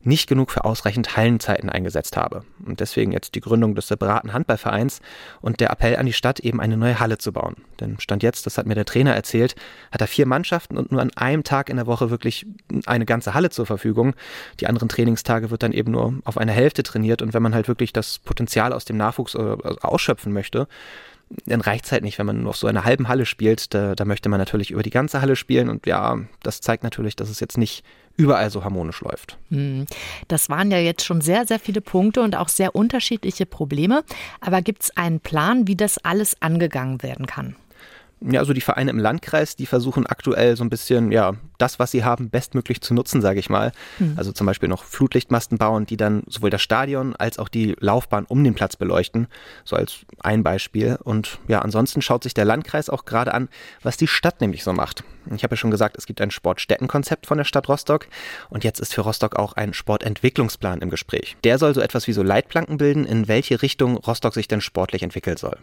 nicht 0.06 0.28
genug 0.28 0.52
für 0.52 0.66
ausreichend 0.66 1.16
Hallenzeiten 1.16 1.70
eingesetzt 1.70 2.18
habe. 2.18 2.44
Und 2.66 2.80
deswegen 2.80 3.12
jetzt 3.12 3.36
die 3.36 3.42
Gründung 3.42 3.76
des 3.76 3.88
separaten 3.88 4.34
Handballvereins 4.34 5.02
und 5.42 5.60
der 5.60 5.70
Appell 5.72 5.96
an 5.96 6.06
die 6.06 6.14
Stadt, 6.14 6.40
eben 6.40 6.60
eine 6.60 6.78
neue 6.78 7.00
Halle 7.00 7.18
zu 7.18 7.32
bauen. 7.32 7.56
Denn 7.80 8.00
Stand 8.00 8.24
jetzt, 8.24 8.46
das 8.46 8.58
hat 8.58 8.66
mir 8.66 8.76
der 8.76 8.86
Trainer 8.86 9.14
erzählt, 9.14 9.56
hat 9.92 10.02
er 10.02 10.08
vier 10.08 10.26
Mannschaften 10.26 10.78
und 10.78 10.92
nur 10.92 11.02
an 11.02 11.12
einem 11.16 11.44
Tag 11.44 11.70
in 11.70 11.78
der 11.78 11.88
Woche 11.88 12.10
wirklich 12.10 12.46
eine 12.86 13.06
ganze 13.06 13.34
Halle 13.34 13.50
zur 13.50 13.66
Verfügung. 13.66 14.14
Die 14.60 14.68
anderen 14.68 14.90
Trainingstage 14.90 15.52
wird 15.52 15.64
dann 15.64 15.72
eben 15.72 15.92
nur 15.92 16.16
auf 16.26 16.38
eine 16.38 16.52
Hälfte 16.52 16.84
trainiert 16.84 17.22
und 17.22 17.34
wenn 17.34 17.44
man 17.44 17.56
halt 17.56 17.68
wirklich 17.68 17.94
das 17.94 18.20
Potenzial 18.20 18.74
aus 18.74 18.86
dem 18.86 18.98
Nachwuchs 18.98 19.36
äh, 19.36 19.58
ausschöpfen 19.82 20.34
möchte, 20.34 20.68
dann 21.46 21.62
reicht 21.62 21.86
es 21.86 21.92
halt 21.92 22.04
nicht, 22.04 22.20
wenn 22.20 22.26
man 22.26 22.42
nur 22.42 22.52
auf 22.52 22.58
so 22.58 22.68
einer 22.68 22.86
halben 22.86 23.08
Halle 23.08 23.26
spielt. 23.26 23.74
Da, 23.74 23.96
da 23.96 24.06
möchte 24.06 24.30
man 24.30 24.40
natürlich 24.40 24.72
über 24.72 24.84
die 24.84 24.90
ganze 24.90 25.22
Halle 25.22 25.36
spielen 25.36 25.70
und 25.70 25.86
ja, 25.86 26.18
das 26.42 26.62
zeigt 26.62 26.84
natürlich, 26.84 27.16
dass 27.16 27.30
es 27.30 27.40
jetzt 27.40 27.58
nicht 27.58 27.84
überall 28.16 28.50
so 28.50 28.64
harmonisch 28.64 29.02
läuft. 29.02 29.38
Hm. 29.50 29.86
Das 30.28 30.50
waren 30.50 30.70
ja 30.72 30.78
jetzt 30.78 31.04
schon 31.04 31.22
sehr, 31.22 31.46
sehr 31.46 31.60
viele 31.60 31.82
Punkte 31.82 32.22
und 32.22 32.36
auch 32.36 32.50
sehr 32.50 32.76
unterschiedliche 32.76 33.46
Probleme. 33.46 34.04
Aber 34.40 34.62
gibt 34.62 34.84
es 34.84 34.98
einen 34.98 35.20
Plan, 35.20 35.68
wie 35.68 35.76
das 35.76 35.98
alles 36.04 36.40
angegangen 36.42 37.02
werden 37.02 37.26
kann? 37.26 37.56
Ja, 38.30 38.40
also 38.40 38.54
die 38.54 38.62
Vereine 38.62 38.92
im 38.92 39.00
Landkreis, 39.00 39.56
die 39.56 39.66
versuchen 39.66 40.08
aktuell 40.08 40.56
so 40.56 40.64
ein 40.64 40.70
bisschen, 40.70 41.12
ja, 41.12 41.34
das, 41.58 41.80
was 41.80 41.92
sie 41.92 42.04
haben, 42.04 42.30
bestmöglich 42.30 42.82
zu 42.82 42.94
nutzen, 42.94 43.22
sage 43.22 43.40
ich 43.40 43.50
mal. 43.50 43.72
Mhm. 44.00 44.14
Also 44.16 44.32
zum 44.32 44.48
Beispiel 44.48 44.70
noch 44.70 44.84
Flutlichtmasten 44.84 45.58
bauen, 45.58 45.86
die 45.86 45.98
dann 45.98 46.24
sowohl 46.28 46.50
das 46.50 46.62
Stadion 46.62 47.16
als 47.16 47.40
auch 47.40 47.50
die 47.50 47.76
Laufbahn 47.80 48.26
um 48.26 48.44
den 48.44 48.54
Platz 48.54 48.76
beleuchten. 48.76 49.28
So 49.64 49.76
als 49.76 50.00
ein 50.20 50.44
Beispiel. 50.44 50.98
Und 51.04 51.40
ja, 51.48 51.60
ansonsten 51.60 52.02
schaut 52.02 52.24
sich 52.24 52.34
der 52.34 52.46
Landkreis 52.46 52.90
auch 52.90 53.06
gerade 53.06 53.34
an, 53.34 53.50
was 53.82 53.98
die 53.98 54.08
Stadt 54.08 54.42
nämlich 54.42 54.64
so 54.64 54.74
macht. 54.74 55.04
Ich 55.34 55.44
habe 55.44 55.54
ja 55.54 55.58
schon 55.58 55.72
gesagt, 55.72 55.98
es 55.98 56.06
gibt 56.06 56.20
ein 56.20 56.32
Sportstättenkonzept 56.32 57.26
von 57.26 57.38
der 57.38 57.46
Stadt 57.46 57.70
Rostock 57.70 58.08
und 58.50 58.64
jetzt 58.64 58.80
ist 58.80 58.94
für 58.94 59.02
Rostock 59.02 59.38
auch 59.38 59.54
ein 59.54 59.74
Sportentwicklungsplan 59.74 60.82
im 60.82 60.90
Gespräch. 60.90 61.38
Der 61.44 61.58
soll 61.58 61.74
so 61.74 61.82
etwas 61.82 62.08
wie 62.08 62.14
so 62.14 62.24
Leitplanken 62.24 62.78
bilden, 62.78 63.06
in 63.06 63.28
welche 63.28 63.62
Richtung 63.62 63.98
Rostock 63.98 64.34
sich 64.34 64.48
denn 64.48 64.60
sportlich 64.60 65.02
entwickeln 65.02 65.38
soll. 65.38 65.58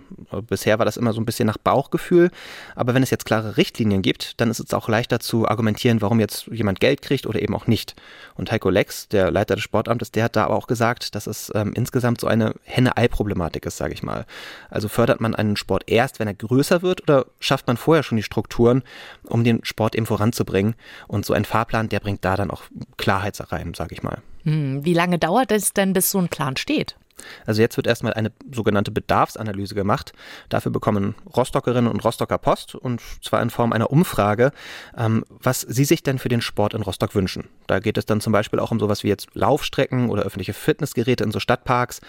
Bisher 0.49 0.79
war 0.79 0.87
das 0.87 0.96
immer 0.96 1.12
so 1.12 1.20
ein 1.20 1.27
bisschen 1.27 1.46
nach 1.46 1.59
Bauchgefühl, 1.59 2.31
aber 2.74 2.94
wenn 2.94 3.02
es 3.02 3.10
jetzt 3.10 3.26
klare 3.26 3.56
Richtlinien 3.56 4.02
gibt, 4.02 4.40
dann 4.40 4.50
ist 4.50 4.60
es 4.60 4.74
auch 4.74 4.88
leichter 4.88 5.20
zu 5.20 5.48
argumentieren, 5.48 6.00
warum 6.00 6.20
jetzt 6.20 6.46
jemand 6.46 6.80
Geld 6.80 7.02
kriegt 7.02 7.26
oder 7.26 7.40
eben 7.40 7.54
auch 7.54 7.66
nicht. 7.66 7.94
Und 8.34 8.50
Heiko 8.50 8.70
Lex, 8.70 9.08
der 9.08 9.30
Leiter 9.30 9.54
des 9.54 9.64
Sportamtes, 9.64 10.12
der 10.12 10.24
hat 10.24 10.36
da 10.36 10.44
aber 10.44 10.56
auch 10.56 10.66
gesagt, 10.66 11.14
dass 11.14 11.26
es 11.26 11.50
ähm, 11.54 11.72
insgesamt 11.74 12.20
so 12.20 12.26
eine 12.26 12.54
Henne-Ei-Problematik 12.64 13.66
ist, 13.66 13.76
sage 13.76 13.94
ich 13.94 14.02
mal. 14.02 14.26
Also 14.70 14.88
fördert 14.88 15.20
man 15.20 15.34
einen 15.34 15.56
Sport 15.56 15.84
erst, 15.86 16.18
wenn 16.18 16.28
er 16.28 16.34
größer 16.34 16.82
wird 16.82 17.02
oder 17.02 17.26
schafft 17.38 17.66
man 17.66 17.76
vorher 17.76 18.02
schon 18.02 18.16
die 18.16 18.22
Strukturen, 18.22 18.82
um 19.24 19.44
den 19.44 19.64
Sport 19.64 19.94
eben 19.94 20.06
voranzubringen? 20.06 20.74
Und 21.08 21.24
so 21.24 21.34
ein 21.34 21.44
Fahrplan, 21.44 21.88
der 21.88 22.00
bringt 22.00 22.24
da 22.24 22.36
dann 22.36 22.50
auch 22.50 22.62
Klarheit 22.96 23.30
rein, 23.52 23.74
sage 23.74 23.94
ich 23.94 24.02
mal. 24.02 24.18
Hm, 24.44 24.84
wie 24.84 24.94
lange 24.94 25.18
dauert 25.18 25.52
es 25.52 25.72
denn, 25.72 25.92
bis 25.92 26.10
so 26.10 26.18
ein 26.18 26.28
Plan 26.28 26.56
steht? 26.56 26.96
Also 27.46 27.61
jetzt 27.61 27.76
wird 27.76 27.87
erstmal 27.87 28.14
eine 28.14 28.33
sogenannte 28.52 28.90
Bedarfsanalyse 28.90 29.74
gemacht. 29.74 30.12
Dafür 30.48 30.72
bekommen 30.72 31.14
Rostockerinnen 31.37 31.90
und 31.90 32.04
Rostocker 32.04 32.38
Post 32.38 32.74
und 32.74 33.00
zwar 33.22 33.42
in 33.42 33.50
Form 33.50 33.72
einer 33.72 33.90
Umfrage, 33.90 34.52
ähm, 34.96 35.24
was 35.28 35.61
sie 35.61 35.85
sich 35.85 36.02
denn 36.02 36.18
für 36.18 36.28
den 36.28 36.40
Sport 36.40 36.74
in 36.74 36.83
Rostock 36.83 37.14
wünschen. 37.14 37.48
Da 37.66 37.78
geht 37.78 37.98
es 37.98 38.06
dann 38.06 38.20
zum 38.20 38.33
Beispiel 38.33 38.59
auch 38.59 38.70
um 38.70 38.80
sowas 38.80 39.04
wie 39.04 39.09
jetzt 39.09 39.28
Laufstrecken 39.35 40.11
oder 40.11 40.22
öffentliche 40.22 40.52
Fitnessgeräte 40.52 41.24
in 41.24 41.30
so 41.30 41.40
Stadtparks, 41.40 42.00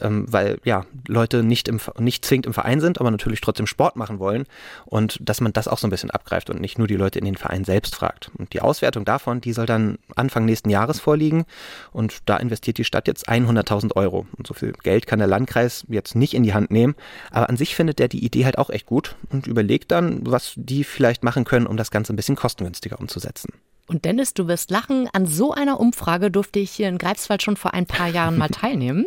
ähm, 0.00 0.26
weil 0.28 0.58
ja 0.64 0.84
Leute 1.06 1.42
nicht, 1.42 1.68
im, 1.68 1.80
nicht 1.98 2.24
zwingend 2.24 2.46
im 2.46 2.54
Verein 2.54 2.80
sind, 2.80 3.00
aber 3.00 3.10
natürlich 3.10 3.40
trotzdem 3.40 3.66
Sport 3.66 3.96
machen 3.96 4.18
wollen 4.18 4.44
und 4.84 5.18
dass 5.20 5.40
man 5.40 5.52
das 5.52 5.68
auch 5.68 5.78
so 5.78 5.86
ein 5.86 5.90
bisschen 5.90 6.10
abgreift 6.10 6.50
und 6.50 6.60
nicht 6.60 6.78
nur 6.78 6.86
die 6.86 6.96
Leute 6.96 7.18
in 7.18 7.24
den 7.24 7.36
Verein 7.36 7.64
selbst 7.64 7.94
fragt. 7.94 8.30
Und 8.38 8.52
die 8.52 8.60
Auswertung 8.60 9.04
davon, 9.04 9.40
die 9.40 9.52
soll 9.52 9.66
dann 9.66 9.98
Anfang 10.16 10.44
nächsten 10.44 10.70
Jahres 10.70 11.00
vorliegen 11.00 11.44
und 11.92 12.18
da 12.26 12.36
investiert 12.36 12.78
die 12.78 12.84
Stadt 12.84 13.06
jetzt 13.06 13.28
100.000 13.28 13.94
Euro. 13.96 14.26
Und 14.36 14.46
so 14.46 14.53
viel 14.54 14.72
Geld 14.82 15.06
kann 15.06 15.18
der 15.18 15.28
Landkreis 15.28 15.84
jetzt 15.88 16.14
nicht 16.14 16.34
in 16.34 16.42
die 16.42 16.54
Hand 16.54 16.70
nehmen, 16.70 16.94
aber 17.30 17.48
an 17.48 17.56
sich 17.56 17.74
findet 17.74 18.00
er 18.00 18.08
die 18.08 18.24
Idee 18.24 18.44
halt 18.44 18.58
auch 18.58 18.70
echt 18.70 18.86
gut 18.86 19.16
und 19.30 19.46
überlegt 19.46 19.90
dann, 19.90 20.26
was 20.26 20.52
die 20.56 20.84
vielleicht 20.84 21.24
machen 21.24 21.44
können, 21.44 21.66
um 21.66 21.76
das 21.76 21.90
Ganze 21.90 22.12
ein 22.12 22.16
bisschen 22.16 22.36
kostengünstiger 22.36 22.98
umzusetzen. 22.98 23.52
Und 23.86 24.06
Dennis, 24.06 24.32
du 24.32 24.48
wirst 24.48 24.70
lachen, 24.70 25.10
an 25.12 25.26
so 25.26 25.52
einer 25.52 25.78
Umfrage 25.78 26.30
durfte 26.30 26.58
ich 26.58 26.70
hier 26.70 26.88
in 26.88 26.96
Greifswald 26.96 27.42
schon 27.42 27.56
vor 27.56 27.74
ein 27.74 27.84
paar 27.84 28.08
Jahren 28.08 28.38
mal 28.38 28.48
teilnehmen. 28.52 29.04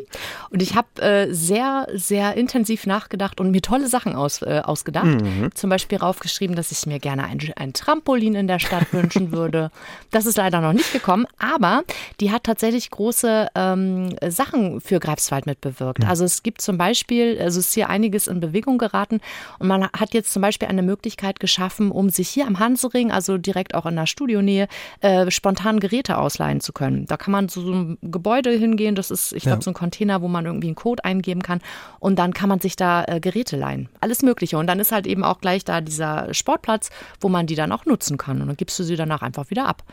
Und 0.52 0.62
ich 0.62 0.76
habe 0.76 1.02
äh, 1.02 1.34
sehr, 1.34 1.88
sehr 1.94 2.36
intensiv 2.36 2.86
nachgedacht 2.86 3.40
und 3.40 3.50
mir 3.50 3.62
tolle 3.62 3.88
Sachen 3.88 4.16
aus, 4.16 4.44
äh, 4.44 4.62
ausgedacht. 4.64 5.22
Mhm. 5.22 5.50
Zum 5.56 5.72
Beispiel 5.72 5.98
raufgeschrieben, 5.98 6.56
dass 6.56 6.72
ich 6.72 6.86
mir 6.86 7.00
gerne 7.00 7.24
ein, 7.24 7.40
ein 7.56 7.74
Trampolin 7.74 8.36
in 8.36 8.48
der 8.48 8.60
Stadt 8.60 8.94
wünschen 8.94 9.32
würde. 9.32 9.72
Das 10.12 10.26
ist 10.26 10.38
leider 10.38 10.62
noch 10.62 10.74
nicht 10.74 10.94
gekommen, 10.94 11.26
aber 11.38 11.84
die 12.20 12.32
hat 12.32 12.44
tatsächlich 12.44 12.90
große 12.90 13.50
ähm, 13.56 14.16
Sachen 14.28 14.80
für 14.82 15.00
Greifswald 15.00 15.46
mitbewirkt. 15.46 16.04
Mhm. 16.04 16.10
Also 16.10 16.24
es 16.24 16.44
gibt 16.44 16.62
zum 16.62 16.78
Beispiel, 16.78 17.38
also 17.40 17.60
es 17.60 17.68
ist 17.68 17.74
hier 17.74 17.90
einiges 17.90 18.28
in 18.28 18.40
Bewegung 18.40 18.78
geraten 18.78 19.20
und 19.60 19.68
man 19.68 19.88
hat 19.90 20.14
jetzt 20.14 20.32
zum 20.32 20.42
Beispiel 20.42 20.68
eine 20.68 20.82
Möglichkeit 20.82 21.40
geschaffen, 21.40 21.92
um 21.92 22.10
sich 22.10 22.30
hier 22.30 22.48
am 22.48 22.60
Hansering, 22.60 23.12
also 23.12 23.38
direkt 23.38 23.76
auch 23.76 23.86
in 23.86 23.96
der 23.96 24.08
Studionähe, 24.08 24.67
äh, 25.02 25.30
spontan 25.32 25.80
Geräte 25.80 26.18
ausleihen 26.18 26.62
zu 26.62 26.74
können. 26.74 27.06
Da 27.06 27.18
kann 27.18 27.32
man 27.32 27.50
zu 27.50 27.62
so 27.62 27.72
einem 27.72 27.98
Gebäude 28.02 28.52
hingehen, 28.52 28.96
das 28.96 29.12
ist, 29.12 29.34
ich 29.34 29.44
glaube, 29.44 29.58
ja. 29.58 29.62
so 29.62 29.72
ein 29.72 29.76
Container, 29.76 30.22
wo 30.22 30.28
man 30.28 30.46
irgendwie 30.46 30.68
einen 30.68 30.76
Code 30.76 31.04
eingeben 31.04 31.42
kann 31.42 31.60
und 32.00 32.18
dann 32.20 32.34
kann 32.34 32.50
man 32.50 32.60
sich 32.60 32.76
da 32.76 33.04
äh, 33.06 33.20
Geräte 33.20 33.58
leihen. 33.58 33.90
Alles 34.02 34.22
Mögliche. 34.22 34.58
Und 34.58 34.68
dann 34.68 34.80
ist 34.80 34.92
halt 34.92 35.08
eben 35.08 35.24
auch 35.24 35.40
gleich 35.40 35.66
da 35.66 35.82
dieser 35.82 36.34
Sportplatz, 36.34 36.90
wo 37.20 37.30
man 37.30 37.48
die 37.48 37.56
dann 37.56 37.72
auch 37.72 37.86
nutzen 37.86 38.18
kann. 38.18 38.42
Und 38.42 38.48
dann 38.48 38.58
gibst 38.58 38.78
du 38.80 38.84
sie 38.84 38.96
danach 38.96 39.22
einfach 39.22 39.50
wieder 39.50 39.68
ab 39.68 39.84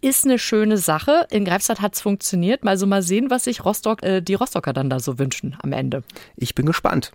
ist 0.00 0.24
eine 0.24 0.38
schöne 0.38 0.78
Sache. 0.78 1.26
In 1.30 1.44
Greifswald 1.44 1.80
hat 1.80 1.94
es 1.94 2.00
funktioniert. 2.00 2.64
Mal 2.64 2.76
so 2.76 2.86
mal 2.86 3.02
sehen, 3.02 3.30
was 3.30 3.44
sich 3.44 3.64
Rostock, 3.64 4.02
äh, 4.02 4.20
die 4.20 4.34
Rostocker 4.34 4.72
dann 4.72 4.90
da 4.90 5.00
so 5.00 5.18
wünschen 5.18 5.56
am 5.62 5.72
Ende. 5.72 6.02
Ich 6.36 6.54
bin 6.54 6.66
gespannt. 6.66 7.12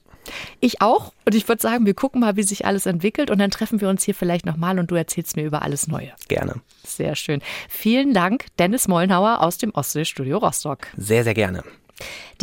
Ich 0.59 0.81
auch. 0.81 1.13
Und 1.25 1.35
ich 1.35 1.47
würde 1.47 1.61
sagen, 1.61 1.85
wir 1.85 1.93
gucken 1.93 2.21
mal, 2.21 2.35
wie 2.35 2.43
sich 2.43 2.65
alles 2.65 2.85
entwickelt. 2.85 3.29
Und 3.29 3.39
dann 3.39 3.51
treffen 3.51 3.81
wir 3.81 3.89
uns 3.89 4.03
hier 4.03 4.15
vielleicht 4.15 4.45
nochmal 4.45 4.79
und 4.79 4.89
du 4.91 4.95
erzählst 4.95 5.35
mir 5.35 5.43
über 5.43 5.61
alles 5.61 5.87
Neue. 5.87 6.11
Gerne. 6.27 6.55
Sehr 6.83 7.15
schön. 7.15 7.41
Vielen 7.69 8.13
Dank, 8.13 8.45
Dennis 8.59 8.87
Mollenhauer 8.87 9.41
aus 9.41 9.57
dem 9.57 9.71
Ostsee-Studio 9.71 10.37
Rostock. 10.37 10.87
Sehr, 10.97 11.23
sehr 11.23 11.33
gerne. 11.33 11.63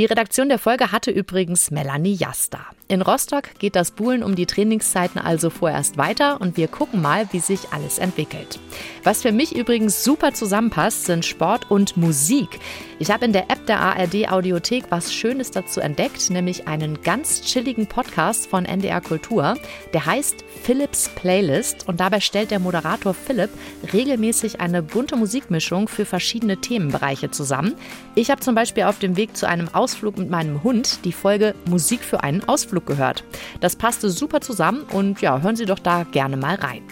Die 0.01 0.07
Redaktion 0.07 0.49
der 0.49 0.59
Folge 0.59 0.93
hatte 0.93 1.11
übrigens 1.11 1.71
Melanie 1.71 2.15
Jasta. 2.15 2.61
In 2.89 3.03
Rostock 3.03 3.51
geht 3.59 3.77
das 3.77 3.91
Buhlen 3.91 4.23
um 4.23 4.35
die 4.35 4.47
Trainingszeiten 4.47 5.21
also 5.21 5.51
vorerst 5.51 5.99
weiter 5.99 6.41
und 6.41 6.57
wir 6.57 6.69
gucken 6.69 7.03
mal, 7.03 7.29
wie 7.33 7.39
sich 7.39 7.69
alles 7.71 7.99
entwickelt. 7.99 8.59
Was 9.05 9.23
für 9.23 9.31
mich 9.31 9.55
übrigens 9.55 10.03
super 10.03 10.33
zusammenpasst, 10.33 11.05
sind 11.05 11.25
Sport 11.25 11.71
und 11.71 11.97
Musik. 11.99 12.49
Ich 12.99 13.11
habe 13.11 13.25
in 13.25 13.33
der 13.33 13.51
App 13.51 13.65
der 13.67 13.81
ARD 13.81 14.31
Audiothek 14.31 14.85
was 14.91 15.15
Schönes 15.15 15.53
dazu 15.53 15.81
entdeckt, 15.81 16.31
nämlich 16.31 16.67
einen 16.67 17.01
ganz 17.03 17.43
chilligen 17.43 17.87
Podcast 17.87 18.49
von 18.49 18.65
NDR 18.65 19.01
Kultur. 19.01 19.55
Der 19.95 20.05
heißt 20.05 20.45
Philips 20.63 21.09
Playlist 21.11 21.87
und 21.87 22.01
dabei 22.01 22.21
stellt 22.21 22.51
der 22.51 22.59
Moderator 22.59 23.15
Philipp 23.15 23.51
regelmäßig 23.93 24.61
eine 24.61 24.83
bunte 24.83 25.15
Musikmischung 25.17 25.87
für 25.87 26.05
verschiedene 26.05 26.57
Themenbereiche 26.57 27.31
zusammen. 27.31 27.75
Ich 28.17 28.31
habe 28.31 28.41
zum 28.41 28.55
Beispiel 28.55 28.83
auf 28.83 28.99
dem 28.99 29.17
Weg 29.17 29.37
zu 29.37 29.49
einem 29.49 29.69
Ausflug 29.91 30.19
mit 30.19 30.31
meinem 30.31 30.63
Hund 30.63 31.05
die 31.05 31.13
Folge 31.13 31.53
Musik 31.69 32.03
für 32.03 32.23
einen 32.23 32.45
Ausflug 32.45 32.87
gehört. 32.87 33.25
Das 33.59 33.75
passte 33.75 34.09
super 34.09 34.41
zusammen 34.41 34.85
und 34.93 35.21
ja, 35.21 35.41
hören 35.41 35.57
Sie 35.57 35.67
doch 35.67 35.81
da 35.81 36.05
gerne 36.05 36.37
mal 36.37 36.55
rein. 36.55 36.83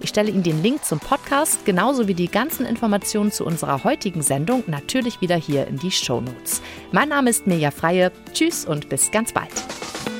Ich 0.00 0.08
stelle 0.08 0.30
Ihnen 0.30 0.42
den 0.42 0.60
Link 0.60 0.84
zum 0.84 0.98
Podcast 0.98 1.64
genauso 1.64 2.08
wie 2.08 2.14
die 2.14 2.26
ganzen 2.26 2.66
Informationen 2.66 3.30
zu 3.30 3.44
unserer 3.44 3.84
heutigen 3.84 4.22
Sendung 4.22 4.64
natürlich 4.66 5.20
wieder 5.20 5.36
hier 5.36 5.68
in 5.68 5.78
die 5.78 5.92
Show 5.92 6.20
Notes. 6.20 6.60
Mein 6.90 7.10
Name 7.10 7.30
ist 7.30 7.46
Mirja 7.46 7.70
Freie. 7.70 8.10
Tschüss 8.32 8.64
und 8.64 8.88
bis 8.88 9.12
ganz 9.12 9.32
bald. 9.32 9.52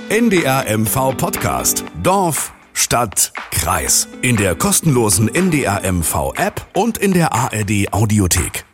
NDR 0.08 0.66
MV 0.78 1.16
Podcast. 1.16 1.84
Dorf, 2.00 2.52
Stadt, 2.74 3.32
Kreis. 3.50 4.06
In 4.22 4.36
der 4.36 4.54
kostenlosen 4.54 5.34
NDR 5.34 5.82
MV 5.92 6.34
App 6.36 6.64
und 6.74 6.96
in 6.96 7.12
der 7.12 7.34
ARD 7.34 7.92
Audiothek. 7.92 8.69